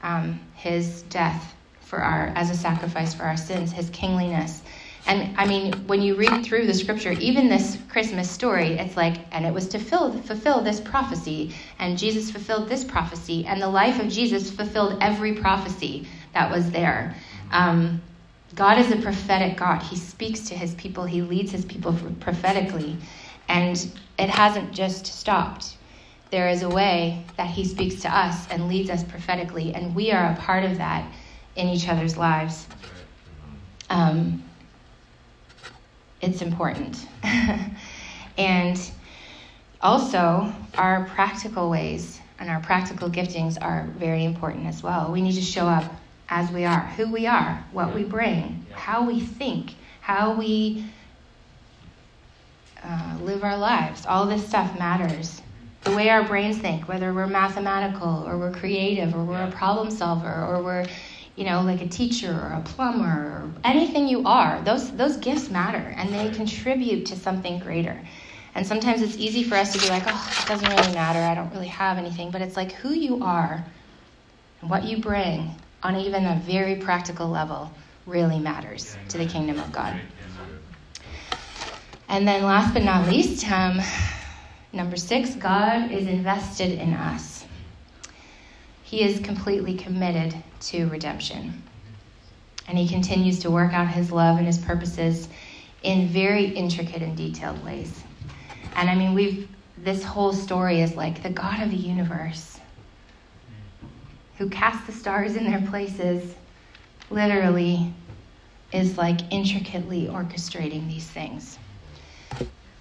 um, 0.05 0.39
His 0.55 1.03
death 1.03 1.55
for 1.81 1.99
our 1.99 2.33
as 2.37 2.51
a 2.51 2.55
sacrifice 2.55 3.13
for 3.13 3.25
our 3.25 3.37
sins, 3.37 3.73
His 3.73 3.91
kingliness. 3.91 4.63
And 5.07 5.37
I 5.37 5.47
mean, 5.47 5.73
when 5.87 6.01
you 6.01 6.15
read 6.15 6.45
through 6.45 6.67
the 6.67 6.73
scripture, 6.73 7.13
even 7.13 7.49
this 7.49 7.77
Christmas 7.91 8.31
story, 8.31 8.79
it's 8.79 8.97
like, 8.97 9.19
and 9.33 9.45
it 9.45 9.53
was 9.53 9.69
to 9.69 9.79
fill, 9.79 10.13
fulfill 10.23 10.63
this 10.63 10.81
prophecy, 10.81 11.55
and 11.79 11.99
Jesus 11.99 12.31
fulfilled 12.31 12.69
this 12.69 12.85
prophecy, 12.85 13.45
and 13.45 13.61
the 13.61 13.69
life 13.69 14.01
of 14.01 14.09
Jesus 14.09 14.51
fulfilled 14.51 14.97
every 15.03 15.35
prophecy 15.35 16.07
that 16.33 16.51
was 16.51 16.71
there. 16.71 17.15
Um, 17.51 18.01
God 18.55 18.79
is 18.79 18.91
a 18.93 18.97
prophetic 18.97 19.59
God. 19.59 19.83
He 19.83 19.97
speaks 19.97 20.41
to 20.49 20.55
his 20.55 20.75
people, 20.75 21.05
he 21.05 21.21
leads 21.21 21.53
his 21.53 21.67
people 21.67 21.95
prophetically, 22.21 22.97
and 23.49 23.77
it 24.19 24.31
hasn't 24.31 24.73
just 24.73 25.07
stopped. 25.07 25.77
There 26.35 26.49
is 26.49 26.65
a 26.65 26.69
way 26.69 27.25
that 27.37 27.47
he 27.47 27.65
speaks 27.65 28.03
to 28.03 28.09
us 28.09 28.51
and 28.51 28.67
leads 28.67 28.91
us 28.91 29.05
prophetically, 29.05 29.73
and 29.73 29.95
we 29.95 30.11
are 30.11 30.33
a 30.33 30.35
part 30.35 30.65
of 30.65 30.79
that 30.79 31.09
in 31.55 31.69
each 31.69 31.89
other's 31.89 32.17
lives. 32.17 32.67
Um, 33.89 34.43
it's 36.21 36.43
important. 36.43 37.07
and 38.37 38.91
also, 39.81 40.53
our 40.77 41.05
practical 41.05 41.71
ways 41.71 42.19
and 42.41 42.51
our 42.51 42.59
practical 42.59 43.09
giftings 43.09 43.57
are 43.63 43.87
very 43.97 44.25
important 44.25 44.67
as 44.67 44.83
well. 44.83 45.13
We 45.13 45.23
need 45.23 45.37
to 45.37 45.41
show 45.41 45.69
up 45.69 45.85
as 46.31 46.51
we 46.51 46.65
are, 46.65 46.81
who 46.97 47.13
we 47.13 47.29
are, 47.29 47.65
what 47.71 47.95
we 47.95 48.03
bring, 48.03 48.67
how 48.73 49.07
we 49.07 49.21
think, 49.21 49.75
how 50.01 50.35
we 50.35 50.85
uh, 52.83 53.19
live 53.21 53.45
our 53.45 53.57
lives. 53.57 54.05
All 54.05 54.27
this 54.27 54.45
stuff 54.45 54.77
matters. 54.77 55.41
The 55.85 55.93
way 55.93 56.09
our 56.09 56.25
brains 56.25 56.59
think, 56.59 56.89
whether 56.89 57.13
we're 57.13 57.27
mathematical 57.27 58.25
or 58.27 58.39
we're 58.39 58.53
creative 58.53 59.15
or 59.15 59.23
we're 59.23 59.43
a 59.43 59.51
problem 59.51 59.91
solver 59.91 60.33
or 60.33 60.63
we're, 60.63 60.87
you 61.37 61.45
know, 61.45 61.61
like 61.63 61.83
a 61.83 61.89
teacher 61.89 62.33
or 62.33 62.55
a 62.59 62.63
plumber 62.65 63.05
or 63.05 63.51
anything 63.65 64.09
you 64.09 64.25
are, 64.25 64.61
those 64.63 64.91
those 64.97 65.19
gifts 65.19 65.51
matter 65.51 65.95
and 65.97 66.09
they 66.13 66.31
contribute 66.31 67.05
to 67.07 67.17
something 67.17 67.59
greater. 67.59 68.01
And 68.55 68.67
sometimes 68.67 69.03
it's 69.03 69.17
easy 69.17 69.43
for 69.43 69.57
us 69.57 69.73
to 69.73 69.79
be 69.79 69.89
like, 69.89 70.05
oh, 70.07 70.39
it 70.41 70.49
doesn't 70.49 70.69
really 70.69 70.95
matter. 70.95 71.19
I 71.19 71.35
don't 71.35 71.53
really 71.53 71.69
have 71.69 71.99
anything. 71.99 72.31
But 72.31 72.41
it's 72.41 72.57
like 72.57 72.73
who 72.73 72.91
you 72.95 73.23
are 73.23 73.65
and 74.61 74.71
what 74.71 74.85
you 74.85 74.99
bring 74.99 75.55
on 75.83 75.97
even 75.97 76.25
a 76.25 76.41
very 76.47 76.77
practical 76.77 77.29
level 77.29 77.71
really 78.07 78.39
matters 78.39 78.97
to 79.09 79.19
the 79.19 79.27
kingdom 79.27 79.59
of 79.59 79.71
God. 79.73 80.01
And 82.09 82.27
then 82.27 82.43
last 82.43 82.73
but 82.73 82.85
not 82.85 83.09
least, 83.09 83.51
um, 83.51 83.81
number 84.75 84.97
six, 84.97 85.35
God 85.35 85.91
is 85.91 86.07
invested 86.07 86.73
in 86.73 86.93
us. 86.93 87.47
He 88.83 89.03
is 89.03 89.21
completely 89.21 89.75
committed 89.75 90.35
to 90.61 90.87
redemption. 90.87 91.63
And 92.67 92.77
he 92.77 92.89
continues 92.89 93.39
to 93.41 93.51
work 93.51 93.73
out 93.73 93.89
his 93.89 94.11
love 94.11 94.39
and 94.39 94.47
his 94.47 94.59
purposes 94.59 95.29
in 95.83 96.09
very 96.09 96.47
intricate 96.47 97.03
and 97.03 97.17
detailed 97.17 97.63
ways. 97.65 98.03
And 98.77 98.91
I 98.91 98.95
mean, 98.95 99.15
we've 99.15 99.49
this 99.79 100.03
whole 100.03 100.33
story 100.33 100.81
is 100.81 100.95
like 100.95 101.23
the 101.23 101.31
God 101.31 101.63
of 101.63 101.71
the 101.71 101.77
universe 101.77 102.59
who 104.39 104.49
casts 104.49 104.87
the 104.87 104.93
stars 104.93 105.37
in 105.37 105.45
their 105.45 105.61
places 105.69 106.35
literally 107.11 107.93
is 108.73 108.97
like 108.97 109.21
intricately 109.33 110.07
orchestrating 110.07 110.89
these 110.89 111.07
things. 111.07 111.59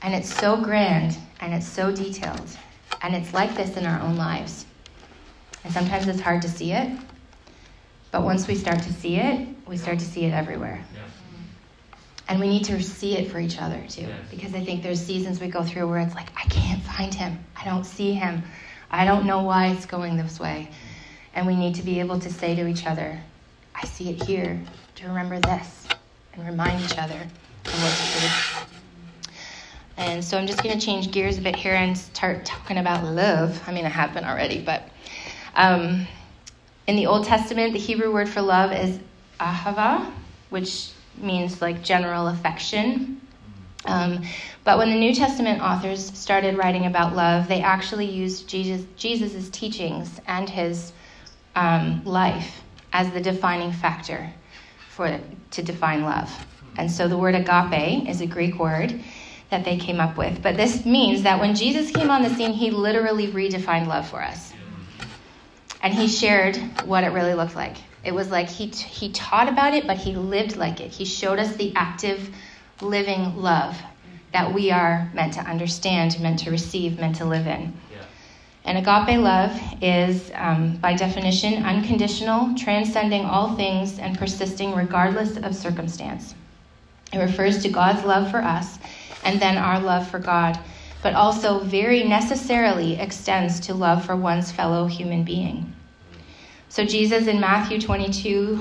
And 0.03 0.13
it's 0.13 0.33
so 0.33 0.61
grand 0.61 1.17
and 1.39 1.53
it's 1.53 1.67
so 1.67 1.91
detailed. 1.91 2.57
And 3.01 3.15
it's 3.15 3.33
like 3.33 3.55
this 3.55 3.77
in 3.77 3.85
our 3.85 4.01
own 4.01 4.17
lives. 4.17 4.65
And 5.63 5.73
sometimes 5.73 6.07
it's 6.07 6.19
hard 6.19 6.41
to 6.41 6.49
see 6.49 6.73
it. 6.73 6.91
But 8.11 8.23
once 8.23 8.47
we 8.47 8.55
start 8.55 8.83
to 8.83 8.93
see 8.93 9.15
it, 9.15 9.47
we 9.65 9.77
start 9.77 9.99
to 9.99 10.05
see 10.05 10.25
it 10.25 10.33
everywhere. 10.33 10.83
Yeah. 10.93 11.01
And 12.27 12.39
we 12.39 12.47
need 12.47 12.65
to 12.65 12.81
see 12.83 13.17
it 13.17 13.31
for 13.31 13.39
each 13.39 13.59
other 13.59 13.81
too. 13.87 14.07
Because 14.29 14.53
I 14.53 14.63
think 14.63 14.83
there's 14.83 15.01
seasons 15.01 15.39
we 15.39 15.47
go 15.47 15.63
through 15.63 15.89
where 15.89 15.99
it's 15.99 16.15
like, 16.15 16.29
I 16.35 16.47
can't 16.47 16.81
find 16.83 17.13
him. 17.13 17.39
I 17.55 17.65
don't 17.65 17.85
see 17.85 18.13
him. 18.13 18.43
I 18.91 19.05
don't 19.05 19.25
know 19.25 19.41
why 19.41 19.67
it's 19.67 19.85
going 19.85 20.17
this 20.17 20.39
way. 20.39 20.69
And 21.33 21.47
we 21.47 21.55
need 21.55 21.75
to 21.75 21.81
be 21.81 21.99
able 21.99 22.19
to 22.19 22.29
say 22.29 22.55
to 22.55 22.67
each 22.67 22.85
other, 22.85 23.19
I 23.73 23.85
see 23.85 24.09
it 24.11 24.23
here, 24.23 24.61
to 24.95 25.07
remember 25.07 25.39
this, 25.39 25.87
and 26.33 26.45
remind 26.45 26.83
each 26.83 26.97
other 26.97 27.19
of 27.65 27.81
what's 27.81 28.19
true. 28.19 28.72
And 29.97 30.23
so 30.23 30.37
I'm 30.37 30.47
just 30.47 30.63
going 30.63 30.77
to 30.77 30.83
change 30.83 31.11
gears 31.11 31.37
a 31.37 31.41
bit 31.41 31.55
here 31.55 31.75
and 31.75 31.97
start 31.97 32.45
talking 32.45 32.77
about 32.77 33.03
love. 33.03 33.61
I 33.67 33.71
mean, 33.71 33.85
I 33.85 33.89
have 33.89 34.13
been 34.13 34.25
already, 34.25 34.59
but 34.59 34.89
um, 35.55 36.07
in 36.87 36.95
the 36.95 37.07
Old 37.07 37.25
Testament, 37.25 37.73
the 37.73 37.79
Hebrew 37.79 38.11
word 38.11 38.27
for 38.27 38.41
love 38.41 38.71
is 38.71 38.99
ahava, 39.39 40.11
which 40.49 40.91
means 41.17 41.61
like 41.61 41.83
general 41.83 42.27
affection. 42.27 43.21
Um, 43.85 44.23
but 44.63 44.77
when 44.77 44.89
the 44.89 44.99
New 44.99 45.13
Testament 45.13 45.61
authors 45.61 46.17
started 46.17 46.57
writing 46.57 46.85
about 46.85 47.15
love, 47.15 47.47
they 47.47 47.61
actually 47.61 48.05
used 48.05 48.47
Jesus 48.47 48.85
Jesus's 48.95 49.49
teachings 49.49 50.19
and 50.25 50.49
his 50.49 50.93
um, 51.55 52.03
life 52.05 52.61
as 52.93 53.11
the 53.11 53.21
defining 53.21 53.71
factor 53.71 54.31
for 54.89 55.19
to 55.51 55.63
define 55.63 56.03
love. 56.03 56.31
And 56.77 56.89
so 56.89 57.07
the 57.07 57.17
word 57.17 57.35
agape 57.35 58.07
is 58.07 58.21
a 58.21 58.25
Greek 58.25 58.57
word 58.57 58.99
that 59.53 59.63
they 59.63 59.77
came 59.77 59.99
up 59.99 60.17
with. 60.17 60.41
But 60.41 60.57
this 60.57 60.83
means 60.83 61.21
that 61.23 61.39
when 61.39 61.53
Jesus 61.53 61.91
came 61.91 62.09
on 62.09 62.23
the 62.23 62.29
scene, 62.33 62.53
he 62.53 62.71
literally 62.71 63.27
redefined 63.27 63.85
love 63.85 64.09
for 64.09 64.21
us. 64.21 64.51
And 65.83 65.93
he 65.93 66.07
shared 66.07 66.57
what 66.85 67.03
it 67.03 67.09
really 67.09 67.35
looked 67.35 67.55
like. 67.55 67.77
It 68.03 68.15
was 68.15 68.31
like 68.31 68.49
he, 68.49 68.65
he 68.67 69.11
taught 69.11 69.47
about 69.47 69.75
it, 69.75 69.85
but 69.85 69.97
he 69.97 70.15
lived 70.15 70.57
like 70.57 70.81
it. 70.81 70.91
He 70.91 71.05
showed 71.05 71.37
us 71.37 71.55
the 71.55 71.71
active, 71.75 72.33
living 72.81 73.37
love 73.37 73.79
that 74.31 74.51
we 74.51 74.71
are 74.71 75.11
meant 75.13 75.33
to 75.33 75.41
understand, 75.41 76.19
meant 76.19 76.39
to 76.39 76.49
receive, 76.49 76.99
meant 76.99 77.17
to 77.17 77.25
live 77.25 77.45
in. 77.45 77.73
And 78.65 78.77
agape 78.77 79.19
love 79.19 79.59
is, 79.81 80.31
um, 80.35 80.77
by 80.77 80.95
definition, 80.95 81.63
unconditional, 81.63 82.55
transcending 82.55 83.23
all 83.25 83.55
things, 83.55 83.99
and 83.99 84.17
persisting 84.17 84.73
regardless 84.73 85.37
of 85.37 85.53
circumstance. 85.53 86.33
It 87.11 87.19
refers 87.19 87.61
to 87.61 87.69
God's 87.69 88.03
love 88.05 88.31
for 88.31 88.41
us 88.41 88.79
and 89.23 89.41
then 89.41 89.57
our 89.57 89.79
love 89.79 90.07
for 90.09 90.19
God, 90.19 90.59
but 91.01 91.13
also 91.13 91.59
very 91.59 92.03
necessarily 92.03 92.99
extends 92.99 93.59
to 93.61 93.73
love 93.73 94.05
for 94.05 94.15
one's 94.15 94.51
fellow 94.51 94.87
human 94.87 95.23
being. 95.23 95.73
So, 96.69 96.85
Jesus 96.85 97.27
in 97.27 97.39
Matthew 97.39 97.79
22, 97.79 98.59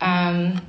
um, 0.00 0.60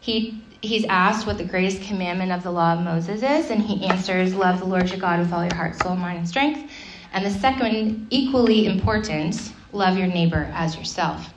he, 0.00 0.42
he's 0.60 0.84
asked 0.84 1.26
what 1.26 1.38
the 1.38 1.44
greatest 1.44 1.82
commandment 1.82 2.30
of 2.30 2.42
the 2.42 2.50
law 2.50 2.74
of 2.74 2.80
Moses 2.80 3.22
is, 3.22 3.50
and 3.50 3.62
he 3.62 3.86
answers, 3.86 4.34
Love 4.34 4.58
the 4.58 4.66
Lord 4.66 4.90
your 4.90 4.98
God 4.98 5.18
with 5.18 5.32
all 5.32 5.44
your 5.44 5.54
heart, 5.54 5.80
soul, 5.82 5.96
mind, 5.96 6.18
and 6.18 6.28
strength. 6.28 6.70
And 7.14 7.24
the 7.24 7.30
second, 7.30 8.06
equally 8.10 8.66
important, 8.66 9.52
love 9.72 9.96
your 9.96 10.08
neighbor 10.08 10.50
as 10.52 10.76
yourself. 10.76 11.32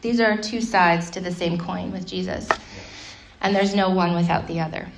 These 0.00 0.20
are 0.20 0.36
two 0.36 0.60
sides 0.60 1.08
to 1.10 1.20
the 1.20 1.32
same 1.32 1.56
coin 1.56 1.92
with 1.92 2.06
Jesus, 2.06 2.48
and 3.40 3.54
there's 3.54 3.74
no 3.74 3.90
one 3.90 4.14
without 4.14 4.46
the 4.46 4.60
other. 4.60 4.88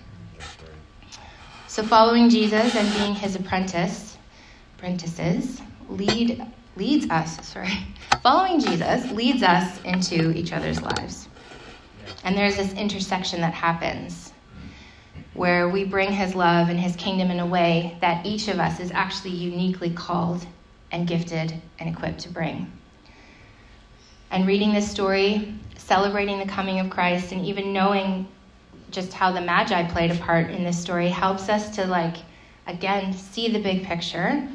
So, 1.77 1.83
following 1.83 2.31
Jesus 2.31 2.75
and 2.75 2.91
being 2.95 3.15
his 3.15 3.37
apprentice, 3.37 4.17
apprentices, 4.79 5.61
lead 5.91 6.43
leads 6.75 7.11
us. 7.11 7.47
Sorry, 7.47 7.69
following 8.23 8.61
Jesus 8.61 9.13
leads 9.13 9.43
us 9.43 9.79
into 9.83 10.33
each 10.33 10.55
other's 10.55 10.81
lives, 10.81 11.29
and 12.25 12.35
there's 12.35 12.57
this 12.57 12.73
intersection 12.73 13.43
that 13.43 13.53
happens 13.53 14.33
where 15.35 15.69
we 15.69 15.85
bring 15.85 16.11
his 16.11 16.35
love 16.35 16.71
and 16.71 16.81
his 16.81 16.97
kingdom 16.97 17.31
in 17.31 17.41
a 17.41 17.47
way 17.47 17.99
that 18.01 18.25
each 18.25 18.49
of 18.49 18.59
us 18.59 18.81
is 18.81 18.91
actually 18.93 19.33
uniquely 19.33 19.91
called 19.91 20.47
and 20.93 21.07
gifted 21.07 21.61
and 21.79 21.91
equipped 21.91 22.21
to 22.21 22.31
bring. 22.31 22.73
And 24.31 24.47
reading 24.47 24.73
this 24.73 24.91
story, 24.91 25.55
celebrating 25.77 26.39
the 26.39 26.47
coming 26.47 26.81
of 26.81 26.89
Christ, 26.89 27.33
and 27.33 27.45
even 27.45 27.75
knowing 27.75 28.29
just 28.91 29.13
how 29.13 29.33
the 29.33 29.41
Magi 29.41 29.91
played 29.91 30.11
a 30.11 30.17
part 30.17 30.51
in 30.51 30.65
this 30.65 30.81
story 30.81 31.09
helps 31.09 31.49
us 31.49 31.75
to, 31.77 31.87
like, 31.87 32.17
again, 32.67 33.13
see 33.13 33.49
the 33.49 33.61
big 33.61 33.85
picture, 33.85 34.47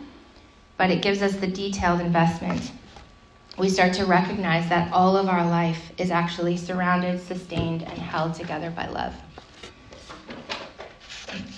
but 0.78 0.90
it 0.90 1.02
gives 1.02 1.22
us 1.22 1.36
the 1.36 1.48
detailed 1.48 2.02
investment. 2.02 2.72
We 3.58 3.70
start 3.70 3.94
to 3.94 4.06
recognize 4.06 4.70
that 4.70 4.92
all 4.94 5.18
of 5.18 5.28
our 5.28 5.46
life 5.46 5.92
is 5.98 6.12
actually 6.12 6.58
surrounded, 6.58 7.22
sustained, 7.22 7.84
and 7.84 7.98
held 7.98 8.34
together 8.34 8.72
by 8.72 8.88
love 8.88 9.14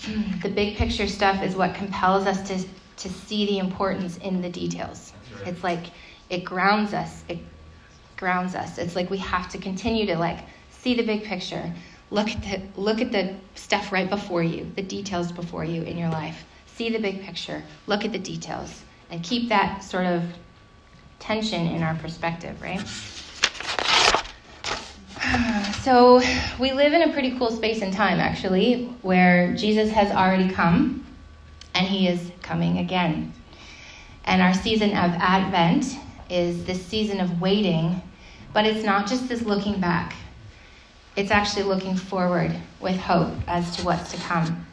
the 0.41 0.49
big 0.49 0.75
picture 0.75 1.07
stuff 1.07 1.41
is 1.43 1.55
what 1.55 1.73
compels 1.75 2.27
us 2.27 2.47
to, 2.47 2.67
to 2.97 3.09
see 3.09 3.45
the 3.45 3.57
importance 3.59 4.17
in 4.17 4.41
the 4.41 4.49
details. 4.49 5.13
It's 5.45 5.63
like 5.63 5.85
it 6.29 6.43
grounds 6.43 6.93
us. 6.93 7.23
It 7.27 7.39
grounds 8.17 8.55
us. 8.55 8.77
It's 8.77 8.95
like 8.95 9.09
we 9.09 9.17
have 9.19 9.49
to 9.51 9.57
continue 9.57 10.05
to 10.07 10.17
like 10.17 10.39
see 10.69 10.93
the 10.93 11.03
big 11.03 11.23
picture. 11.23 11.71
Look 12.13 12.29
at 12.29 12.43
the 12.43 12.61
look 12.79 13.01
at 13.01 13.11
the 13.11 13.33
stuff 13.55 13.91
right 13.91 14.07
before 14.07 14.43
you, 14.43 14.71
the 14.75 14.83
details 14.83 15.31
before 15.31 15.65
you 15.65 15.81
in 15.81 15.97
your 15.97 16.09
life. 16.09 16.45
See 16.67 16.91
the 16.91 16.99
big 16.99 17.23
picture. 17.23 17.63
Look 17.87 18.05
at 18.05 18.11
the 18.11 18.19
details 18.19 18.83
and 19.09 19.23
keep 19.23 19.49
that 19.49 19.83
sort 19.83 20.05
of 20.05 20.23
tension 21.17 21.65
in 21.65 21.81
our 21.81 21.95
perspective, 21.95 22.61
right? 22.61 22.81
So, 25.81 26.21
we 26.59 26.71
live 26.71 26.93
in 26.93 27.09
a 27.09 27.11
pretty 27.11 27.37
cool 27.37 27.51
space 27.51 27.81
and 27.81 27.91
time, 27.91 28.19
actually, 28.19 28.85
where 29.01 29.53
Jesus 29.55 29.89
has 29.91 30.11
already 30.11 30.49
come 30.49 31.05
and 31.73 31.85
he 31.85 32.07
is 32.07 32.31
coming 32.41 32.77
again. 32.77 33.33
And 34.23 34.41
our 34.41 34.53
season 34.53 34.91
of 34.91 35.11
Advent 35.15 35.97
is 36.29 36.63
this 36.63 36.85
season 36.85 37.19
of 37.19 37.41
waiting, 37.41 38.01
but 38.53 38.65
it's 38.65 38.85
not 38.85 39.07
just 39.07 39.27
this 39.27 39.41
looking 39.41 39.81
back, 39.81 40.15
it's 41.15 41.31
actually 41.31 41.63
looking 41.63 41.95
forward 41.95 42.55
with 42.79 42.97
hope 42.97 43.33
as 43.47 43.75
to 43.77 43.85
what's 43.85 44.11
to 44.11 44.17
come. 44.17 44.65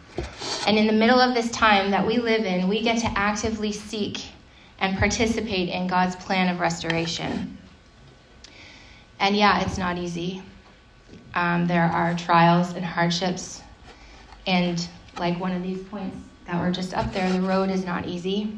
And 0.67 0.79
in 0.79 0.87
the 0.87 0.93
middle 0.93 1.21
of 1.21 1.35
this 1.35 1.51
time 1.51 1.91
that 1.91 2.07
we 2.07 2.19
live 2.19 2.45
in, 2.45 2.69
we 2.69 2.83
get 2.83 2.99
to 3.01 3.19
actively 3.19 3.73
seek 3.73 4.23
and 4.79 4.99
participate 4.99 5.69
in 5.69 5.87
God's 5.87 6.17
plan 6.17 6.53
of 6.53 6.61
restoration. 6.61 7.59
And 9.19 9.37
yeah, 9.37 9.61
it's 9.61 9.77
not 9.77 9.99
easy. 9.99 10.43
Um, 11.35 11.67
there 11.67 11.85
are 11.85 12.15
trials 12.15 12.73
and 12.73 12.85
hardships. 12.85 13.63
And 14.47 14.87
like 15.19 15.39
one 15.39 15.53
of 15.53 15.63
these 15.63 15.83
points 15.85 16.17
that 16.47 16.61
were 16.61 16.73
just 16.73 16.95
up 16.95 17.13
there, 17.13 17.31
the 17.31 17.43
road 17.43 17.71
is 17.71 17.85
not 17.85 18.07
easy. 18.07 18.57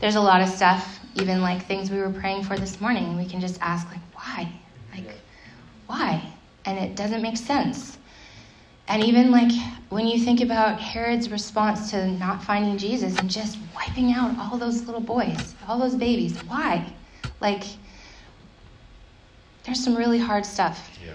There's 0.00 0.14
a 0.14 0.20
lot 0.20 0.40
of 0.40 0.48
stuff, 0.48 0.98
even 1.16 1.42
like 1.42 1.66
things 1.66 1.90
we 1.90 1.98
were 1.98 2.10
praying 2.10 2.44
for 2.44 2.56
this 2.56 2.80
morning. 2.80 3.18
We 3.18 3.26
can 3.26 3.40
just 3.40 3.60
ask, 3.60 3.86
like, 3.90 4.00
why? 4.14 4.50
Like, 4.94 5.12
why? 5.86 6.29
And 6.64 6.78
it 6.78 6.96
doesn't 6.96 7.22
make 7.22 7.36
sense. 7.36 7.98
And 8.88 9.02
even 9.04 9.30
like 9.30 9.52
when 9.88 10.06
you 10.06 10.18
think 10.18 10.40
about 10.40 10.80
Herod's 10.80 11.30
response 11.30 11.90
to 11.90 12.06
not 12.06 12.42
finding 12.42 12.76
Jesus 12.76 13.16
and 13.18 13.30
just 13.30 13.58
wiping 13.74 14.12
out 14.12 14.36
all 14.38 14.58
those 14.58 14.84
little 14.84 15.00
boys, 15.00 15.54
all 15.68 15.78
those 15.78 15.94
babies, 15.94 16.36
why? 16.44 16.92
Like, 17.40 17.64
there's 19.64 19.82
some 19.82 19.94
really 19.94 20.18
hard 20.18 20.44
stuff. 20.44 20.98
Yeah 21.04 21.14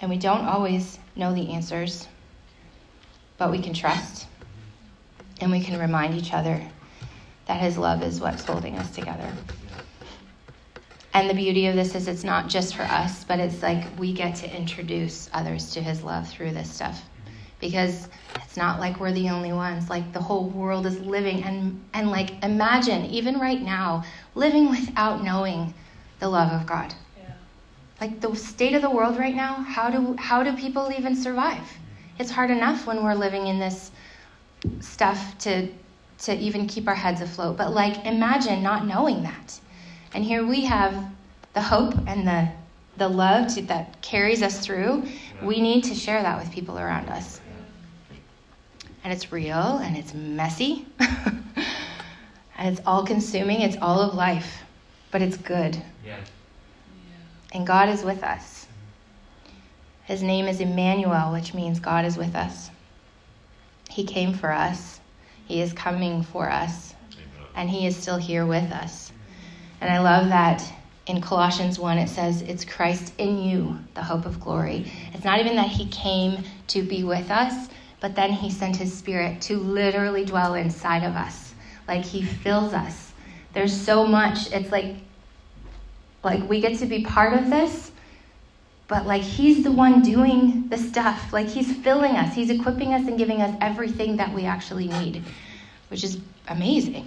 and 0.00 0.10
we 0.10 0.18
don't 0.18 0.44
always 0.44 0.98
know 1.14 1.34
the 1.34 1.52
answers. 1.52 2.08
but 3.38 3.50
we 3.50 3.58
can 3.58 3.74
trust 3.74 4.26
and 5.42 5.50
we 5.50 5.60
can 5.60 5.78
remind 5.78 6.14
each 6.14 6.32
other 6.32 6.62
that 7.46 7.60
His 7.60 7.76
love 7.76 8.02
is 8.02 8.18
what's 8.18 8.42
holding 8.44 8.76
us 8.78 8.90
together. 8.94 9.30
And 11.16 11.30
the 11.30 11.34
beauty 11.34 11.66
of 11.66 11.74
this 11.74 11.94
is 11.94 12.08
it's 12.08 12.24
not 12.24 12.46
just 12.46 12.76
for 12.76 12.82
us, 12.82 13.24
but 13.24 13.40
it's 13.40 13.62
like 13.62 13.86
we 13.98 14.12
get 14.12 14.34
to 14.36 14.54
introduce 14.54 15.30
others 15.32 15.70
to 15.70 15.80
His 15.80 16.02
love 16.02 16.28
through 16.28 16.52
this 16.52 16.70
stuff. 16.70 17.02
Because 17.58 18.08
it's 18.34 18.58
not 18.58 18.80
like 18.80 19.00
we're 19.00 19.12
the 19.12 19.30
only 19.30 19.54
ones. 19.54 19.88
Like 19.88 20.12
the 20.12 20.20
whole 20.20 20.50
world 20.50 20.84
is 20.84 21.00
living 21.00 21.42
and 21.42 21.82
and 21.94 22.10
like 22.10 22.44
imagine 22.44 23.06
even 23.06 23.40
right 23.40 23.62
now 23.62 24.04
living 24.34 24.68
without 24.70 25.24
knowing 25.24 25.72
the 26.18 26.28
love 26.28 26.52
of 26.52 26.66
God. 26.66 26.92
Yeah. 27.16 27.32
Like 27.98 28.20
the 28.20 28.34
state 28.36 28.74
of 28.74 28.82
the 28.82 28.90
world 28.90 29.16
right 29.16 29.34
now, 29.34 29.54
how 29.54 29.88
do 29.88 30.16
how 30.18 30.42
do 30.42 30.52
people 30.52 30.92
even 30.92 31.16
survive? 31.16 31.66
It's 32.18 32.30
hard 32.30 32.50
enough 32.50 32.86
when 32.86 33.02
we're 33.02 33.14
living 33.14 33.46
in 33.46 33.58
this 33.58 33.90
stuff 34.80 35.38
to 35.38 35.72
to 36.18 36.36
even 36.36 36.66
keep 36.66 36.86
our 36.86 36.94
heads 36.94 37.22
afloat. 37.22 37.56
But 37.56 37.72
like 37.72 38.04
imagine 38.04 38.62
not 38.62 38.86
knowing 38.86 39.22
that. 39.22 39.58
And 40.16 40.24
here 40.24 40.46
we 40.46 40.64
have 40.64 41.12
the 41.52 41.60
hope 41.60 41.92
and 42.06 42.26
the 42.26 42.48
the 42.96 43.06
love 43.06 43.54
to, 43.54 43.60
that 43.64 44.00
carries 44.00 44.42
us 44.42 44.64
through. 44.64 45.04
We 45.42 45.60
need 45.60 45.84
to 45.84 45.94
share 45.94 46.22
that 46.22 46.38
with 46.38 46.50
people 46.50 46.78
around 46.78 47.10
us. 47.10 47.38
And 49.04 49.12
it's 49.12 49.30
real 49.30 49.76
and 49.76 49.94
it's 49.94 50.14
messy. 50.14 50.86
and 50.98 52.66
it's 52.66 52.80
all 52.86 53.04
consuming, 53.04 53.60
it's 53.60 53.76
all 53.82 54.00
of 54.00 54.14
life, 54.14 54.62
but 55.10 55.20
it's 55.20 55.36
good. 55.36 55.76
Yeah. 56.02 56.16
And 57.52 57.66
God 57.66 57.90
is 57.90 58.02
with 58.02 58.22
us. 58.24 58.68
His 60.04 60.22
name 60.22 60.46
is 60.46 60.60
Emmanuel, 60.60 61.30
which 61.30 61.52
means 61.52 61.78
God 61.78 62.06
is 62.06 62.16
with 62.16 62.34
us. 62.34 62.70
He 63.90 64.04
came 64.04 64.32
for 64.32 64.50
us. 64.50 64.98
He 65.44 65.60
is 65.60 65.74
coming 65.74 66.22
for 66.22 66.48
us. 66.48 66.94
And 67.54 67.68
He 67.68 67.86
is 67.86 67.94
still 67.94 68.16
here 68.16 68.46
with 68.46 68.72
us. 68.72 69.05
And 69.80 69.90
I 69.90 69.98
love 69.98 70.28
that 70.28 70.64
in 71.06 71.20
Colossians 71.20 71.78
1 71.78 71.98
it 71.98 72.08
says, 72.08 72.42
It's 72.42 72.64
Christ 72.64 73.12
in 73.18 73.38
you, 73.38 73.78
the 73.94 74.02
hope 74.02 74.26
of 74.26 74.40
glory. 74.40 74.90
It's 75.12 75.24
not 75.24 75.40
even 75.40 75.56
that 75.56 75.68
He 75.68 75.86
came 75.88 76.42
to 76.68 76.82
be 76.82 77.04
with 77.04 77.30
us, 77.30 77.68
but 78.00 78.14
then 78.14 78.32
He 78.32 78.50
sent 78.50 78.76
His 78.76 78.92
Spirit 78.92 79.40
to 79.42 79.58
literally 79.58 80.24
dwell 80.24 80.54
inside 80.54 81.04
of 81.04 81.14
us. 81.14 81.54
Like 81.86 82.04
He 82.04 82.22
fills 82.22 82.72
us. 82.72 83.12
There's 83.52 83.78
so 83.78 84.06
much. 84.06 84.52
It's 84.52 84.70
like, 84.70 84.96
like 86.22 86.48
we 86.48 86.60
get 86.60 86.78
to 86.78 86.86
be 86.86 87.02
part 87.02 87.32
of 87.34 87.50
this, 87.50 87.92
but 88.88 89.06
like 89.06 89.22
he's 89.22 89.64
the 89.64 89.72
one 89.72 90.02
doing 90.02 90.68
the 90.68 90.78
stuff. 90.78 91.32
Like 91.32 91.48
he's 91.48 91.74
filling 91.76 92.12
us, 92.12 92.34
he's 92.34 92.50
equipping 92.50 92.94
us 92.94 93.06
and 93.06 93.18
giving 93.18 93.42
us 93.42 93.56
everything 93.60 94.16
that 94.16 94.32
we 94.32 94.44
actually 94.44 94.88
need, 94.88 95.24
which 95.88 96.04
is 96.04 96.18
amazing. 96.48 97.06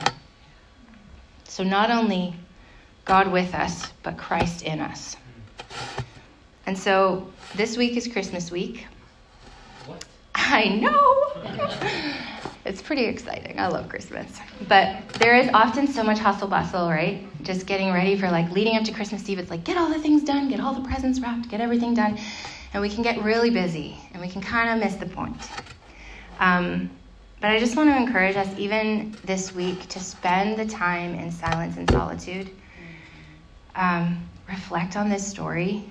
So 1.46 1.64
not 1.64 1.90
only 1.92 2.34
God 3.10 3.32
with 3.32 3.56
us, 3.56 3.92
but 4.04 4.20
Christ 4.20 4.62
in 4.62 4.80
us. 4.80 5.18
And 6.68 6.78
so 6.78 7.28
this 7.56 7.76
week 7.76 7.98
is 7.98 8.08
Christmas 8.08 8.52
week. 8.52 8.86
What? 9.88 10.06
I 10.36 10.66
know. 10.66 11.32
it's 12.66 12.84
pretty 12.84 13.06
exciting. 13.06 13.60
I 13.60 13.66
love 13.66 13.90
Christmas. 13.90 14.32
But 14.68 15.10
there 15.14 15.36
is 15.36 15.50
often 15.56 15.88
so 15.88 16.04
much 16.04 16.20
hustle 16.20 16.48
bustle, 16.48 16.88
right? 16.88 17.26
Just 17.42 17.66
getting 17.66 17.92
ready 17.92 18.16
for 18.16 18.30
like 18.30 18.52
leading 18.52 18.76
up 18.76 18.84
to 18.84 18.92
Christmas 18.92 19.28
Eve. 19.28 19.40
It's 19.40 19.50
like 19.50 19.64
get 19.64 19.76
all 19.76 19.90
the 19.90 19.98
things 19.98 20.22
done, 20.22 20.48
get 20.48 20.60
all 20.60 20.76
the 20.76 20.88
presents 20.88 21.20
wrapped, 21.20 21.50
get 21.50 21.62
everything 21.62 21.96
done. 21.96 22.20
And 22.76 22.82
we 22.84 22.90
can 22.90 23.02
get 23.02 23.24
really 23.24 23.50
busy 23.50 23.98
and 24.14 24.22
we 24.22 24.30
can 24.30 24.44
kind 24.44 24.70
of 24.70 24.86
miss 24.86 24.98
the 24.98 25.08
point. 25.08 25.50
Um, 26.40 26.92
but 27.42 27.50
I 27.50 27.60
just 27.60 27.76
want 27.76 27.90
to 27.90 27.98
encourage 27.98 28.36
us, 28.36 28.50
even 28.60 29.18
this 29.26 29.56
week, 29.56 29.90
to 29.90 30.00
spend 30.00 30.60
the 30.60 30.68
time 30.68 31.16
in 31.16 31.32
silence 31.32 31.76
and 31.76 31.90
solitude. 31.90 32.52
Um, 33.76 34.28
reflect 34.48 34.96
on 34.96 35.10
this 35.10 35.26
story. 35.26 35.84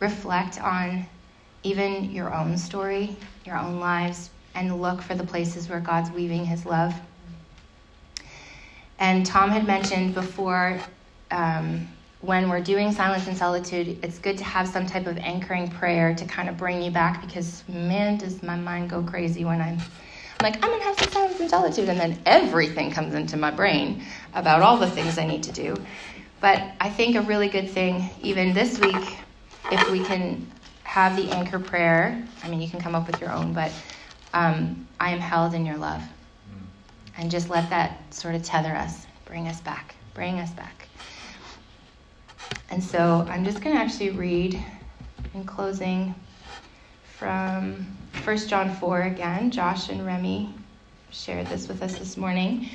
Reflect 0.00 0.60
on 0.60 1.06
even 1.62 2.10
your 2.10 2.34
own 2.34 2.58
story, 2.58 3.16
your 3.44 3.56
own 3.56 3.78
lives 3.78 4.30
and 4.54 4.80
look 4.80 5.00
for 5.00 5.14
the 5.14 5.24
places 5.24 5.68
where 5.68 5.80
God's 5.80 6.10
weaving 6.10 6.44
his 6.44 6.66
love. 6.66 6.94
And 8.98 9.24
Tom 9.24 9.50
had 9.50 9.66
mentioned 9.66 10.14
before 10.14 10.80
um, 11.30 11.88
when 12.20 12.48
we're 12.48 12.60
doing 12.60 12.92
silence 12.92 13.26
and 13.26 13.36
solitude, 13.36 13.98
it's 14.02 14.18
good 14.18 14.38
to 14.38 14.44
have 14.44 14.68
some 14.68 14.86
type 14.86 15.06
of 15.06 15.16
anchoring 15.18 15.68
prayer 15.68 16.14
to 16.14 16.24
kind 16.24 16.48
of 16.48 16.56
bring 16.56 16.82
you 16.82 16.90
back 16.90 17.20
because, 17.26 17.64
man, 17.68 18.18
does 18.18 18.42
my 18.42 18.54
mind 18.54 18.90
go 18.90 19.02
crazy 19.02 19.44
when 19.44 19.60
I'm, 19.60 19.78
I'm 19.78 20.42
like, 20.42 20.54
I'm 20.64 20.78
to 20.78 20.84
have 20.84 20.98
some 20.98 21.10
silence 21.10 21.40
and 21.40 21.50
solitude. 21.50 21.88
And 21.88 21.98
then 21.98 22.20
everything 22.26 22.92
comes 22.92 23.14
into 23.14 23.36
my 23.36 23.50
brain 23.50 24.04
about 24.34 24.62
all 24.62 24.76
the 24.76 24.90
things 24.90 25.18
I 25.18 25.26
need 25.26 25.42
to 25.44 25.52
do. 25.52 25.76
But 26.42 26.60
I 26.80 26.90
think 26.90 27.14
a 27.14 27.22
really 27.22 27.48
good 27.48 27.70
thing, 27.70 28.10
even 28.20 28.52
this 28.52 28.80
week, 28.80 29.16
if 29.70 29.90
we 29.92 30.04
can 30.04 30.50
have 30.82 31.16
the 31.16 31.30
anchor 31.30 31.60
prayer, 31.60 32.26
I 32.42 32.48
mean, 32.48 32.60
you 32.60 32.68
can 32.68 32.80
come 32.80 32.96
up 32.96 33.06
with 33.06 33.20
your 33.20 33.30
own, 33.30 33.54
but 33.54 33.70
um, 34.34 34.88
I 34.98 35.10
am 35.10 35.20
held 35.20 35.54
in 35.54 35.64
your 35.64 35.76
love. 35.76 36.02
And 37.16 37.30
just 37.30 37.48
let 37.48 37.70
that 37.70 38.12
sort 38.12 38.34
of 38.34 38.42
tether 38.42 38.74
us, 38.74 39.06
bring 39.24 39.46
us 39.46 39.60
back, 39.60 39.94
bring 40.14 40.40
us 40.40 40.50
back. 40.50 40.88
And 42.70 42.82
so 42.82 43.24
I'm 43.30 43.44
just 43.44 43.60
going 43.60 43.76
to 43.76 43.80
actually 43.80 44.10
read 44.10 44.60
in 45.34 45.44
closing 45.44 46.12
from 47.18 47.86
1 48.24 48.36
John 48.48 48.74
4 48.74 49.02
again. 49.02 49.52
Josh 49.52 49.90
and 49.90 50.04
Remy 50.04 50.52
shared 51.10 51.46
this 51.46 51.68
with 51.68 51.82
us 51.82 51.98
this 51.98 52.16
morning. 52.16 52.68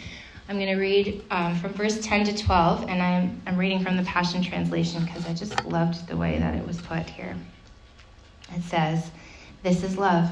I'm 0.49 0.55
going 0.55 0.73
to 0.73 0.79
read 0.79 1.25
um, 1.29 1.57
from 1.57 1.73
verse 1.73 1.99
10 1.99 2.25
to 2.27 2.37
12, 2.37 2.83
and 2.87 3.01
I'm, 3.01 3.41
I'm 3.45 3.57
reading 3.57 3.83
from 3.83 3.97
the 3.97 4.03
Passion 4.03 4.41
Translation 4.41 5.03
because 5.03 5.25
I 5.25 5.33
just 5.33 5.65
loved 5.65 6.07
the 6.07 6.15
way 6.15 6.39
that 6.39 6.55
it 6.55 6.65
was 6.65 6.79
put 6.79 7.09
here. 7.09 7.35
It 8.55 8.63
says, 8.63 9.11
This 9.61 9.83
is 9.83 9.97
love. 9.97 10.29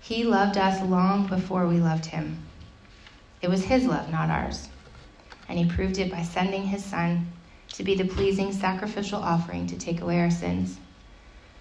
He 0.00 0.24
loved 0.24 0.56
us 0.58 0.82
long 0.82 1.28
before 1.28 1.68
we 1.68 1.76
loved 1.76 2.06
him. 2.06 2.42
It 3.40 3.48
was 3.48 3.64
his 3.64 3.86
love, 3.86 4.10
not 4.10 4.30
ours. 4.30 4.68
And 5.48 5.56
he 5.56 5.64
proved 5.64 5.98
it 5.98 6.10
by 6.10 6.22
sending 6.22 6.64
his 6.64 6.84
son 6.84 7.30
to 7.74 7.84
be 7.84 7.94
the 7.94 8.06
pleasing 8.06 8.52
sacrificial 8.52 9.20
offering 9.20 9.68
to 9.68 9.78
take 9.78 10.00
away 10.00 10.18
our 10.18 10.30
sins. 10.30 10.78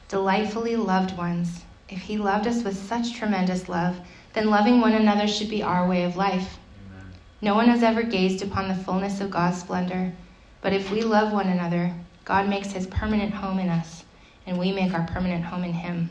Delightfully 0.07 0.75
loved 0.75 1.15
ones, 1.15 1.61
if 1.87 1.99
he 1.99 2.17
loved 2.17 2.47
us 2.47 2.63
with 2.63 2.75
such 2.75 3.13
tremendous 3.13 3.69
love, 3.69 3.99
then 4.33 4.49
loving 4.49 4.81
one 4.81 4.93
another 4.93 5.27
should 5.27 5.51
be 5.51 5.61
our 5.61 5.87
way 5.87 6.03
of 6.03 6.15
life. 6.15 6.57
No 7.41 7.55
one 7.55 7.67
has 7.67 7.83
ever 7.83 8.03
gazed 8.03 8.43
upon 8.43 8.67
the 8.67 8.75
fullness 8.75 9.21
of 9.21 9.31
God's 9.31 9.59
splendor, 9.59 10.11
but 10.61 10.73
if 10.73 10.91
we 10.91 11.01
love 11.01 11.31
one 11.31 11.47
another, 11.47 11.93
God 12.25 12.49
makes 12.49 12.71
his 12.71 12.87
permanent 12.87 13.33
home 13.33 13.59
in 13.59 13.69
us, 13.69 14.03
and 14.45 14.59
we 14.59 14.71
make 14.71 14.93
our 14.93 15.07
permanent 15.07 15.45
home 15.45 15.63
in 15.63 15.73
him 15.73 16.09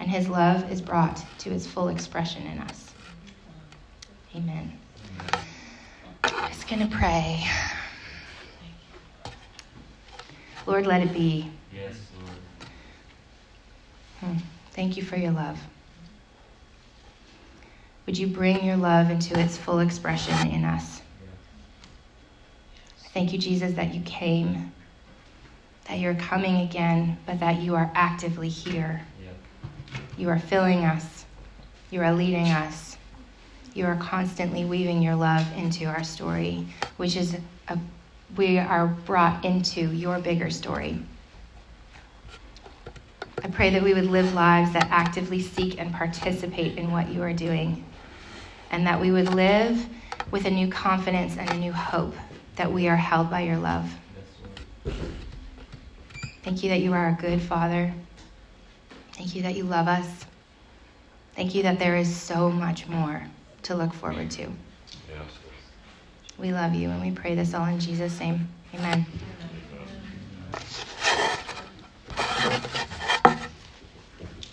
and 0.00 0.10
his 0.10 0.28
love 0.28 0.72
is 0.72 0.80
brought 0.80 1.22
to 1.38 1.50
its 1.50 1.66
full 1.66 1.88
expression 1.88 2.46
in 2.46 2.58
us. 2.58 2.92
Amen. 4.34 4.72
I'm 6.24 6.48
just 6.48 6.66
going 6.68 6.88
to 6.88 6.96
pray. 6.96 7.44
Lord, 10.66 10.86
let 10.86 11.02
it 11.02 11.12
be. 11.12 11.50
Yes, 11.72 11.94
Lord. 12.18 12.38
Hmm. 14.20 14.38
Thank 14.72 14.96
you 14.96 15.02
for 15.02 15.16
your 15.16 15.32
love. 15.32 15.58
Would 18.10 18.18
you 18.18 18.26
bring 18.26 18.64
your 18.64 18.76
love 18.76 19.08
into 19.08 19.38
its 19.38 19.56
full 19.56 19.78
expression 19.78 20.34
in 20.48 20.64
us? 20.64 21.00
Thank 23.14 23.32
you, 23.32 23.38
Jesus, 23.38 23.72
that 23.74 23.94
you 23.94 24.00
came, 24.00 24.72
that 25.86 26.00
you're 26.00 26.16
coming 26.16 26.56
again, 26.56 27.16
but 27.24 27.38
that 27.38 27.62
you 27.62 27.76
are 27.76 27.88
actively 27.94 28.48
here. 28.48 29.06
You 30.18 30.28
are 30.28 30.40
filling 30.40 30.84
us. 30.84 31.24
You 31.92 32.02
are 32.02 32.12
leading 32.12 32.48
us. 32.48 32.96
You 33.74 33.86
are 33.86 33.94
constantly 33.94 34.64
weaving 34.64 35.02
your 35.02 35.14
love 35.14 35.46
into 35.56 35.84
our 35.84 36.02
story, 36.02 36.66
which 36.96 37.14
is 37.14 37.36
a, 37.68 37.78
we 38.36 38.58
are 38.58 38.88
brought 38.88 39.44
into 39.44 39.82
your 39.82 40.18
bigger 40.18 40.50
story. 40.50 40.98
I 43.44 43.48
pray 43.48 43.70
that 43.70 43.80
we 43.84 43.94
would 43.94 44.06
live 44.06 44.34
lives 44.34 44.72
that 44.72 44.88
actively 44.90 45.40
seek 45.40 45.80
and 45.80 45.94
participate 45.94 46.76
in 46.76 46.90
what 46.90 47.08
you 47.08 47.22
are 47.22 47.32
doing, 47.32 47.84
and 48.70 48.86
that 48.86 49.00
we 49.00 49.10
would 49.10 49.34
live 49.34 49.86
with 50.30 50.46
a 50.46 50.50
new 50.50 50.68
confidence 50.68 51.36
and 51.36 51.50
a 51.50 51.56
new 51.56 51.72
hope 51.72 52.14
that 52.56 52.70
we 52.70 52.88
are 52.88 52.96
held 52.96 53.30
by 53.30 53.40
your 53.40 53.56
love. 53.56 53.92
Thank 56.42 56.62
you 56.62 56.70
that 56.70 56.80
you 56.80 56.92
are 56.92 57.08
a 57.08 57.16
good 57.20 57.40
Father. 57.40 57.92
Thank 59.12 59.34
you 59.34 59.42
that 59.42 59.54
you 59.54 59.64
love 59.64 59.88
us. 59.88 60.24
Thank 61.36 61.54
you 61.54 61.62
that 61.62 61.78
there 61.78 61.96
is 61.96 62.14
so 62.14 62.50
much 62.50 62.86
more 62.88 63.22
to 63.62 63.74
look 63.74 63.92
forward 63.92 64.30
to. 64.32 64.48
We 66.38 66.52
love 66.52 66.74
you 66.74 66.88
and 66.90 67.02
we 67.02 67.10
pray 67.10 67.34
this 67.34 67.54
all 67.54 67.66
in 67.66 67.78
Jesus' 67.78 68.18
name. 68.18 68.48
Amen. 68.74 69.06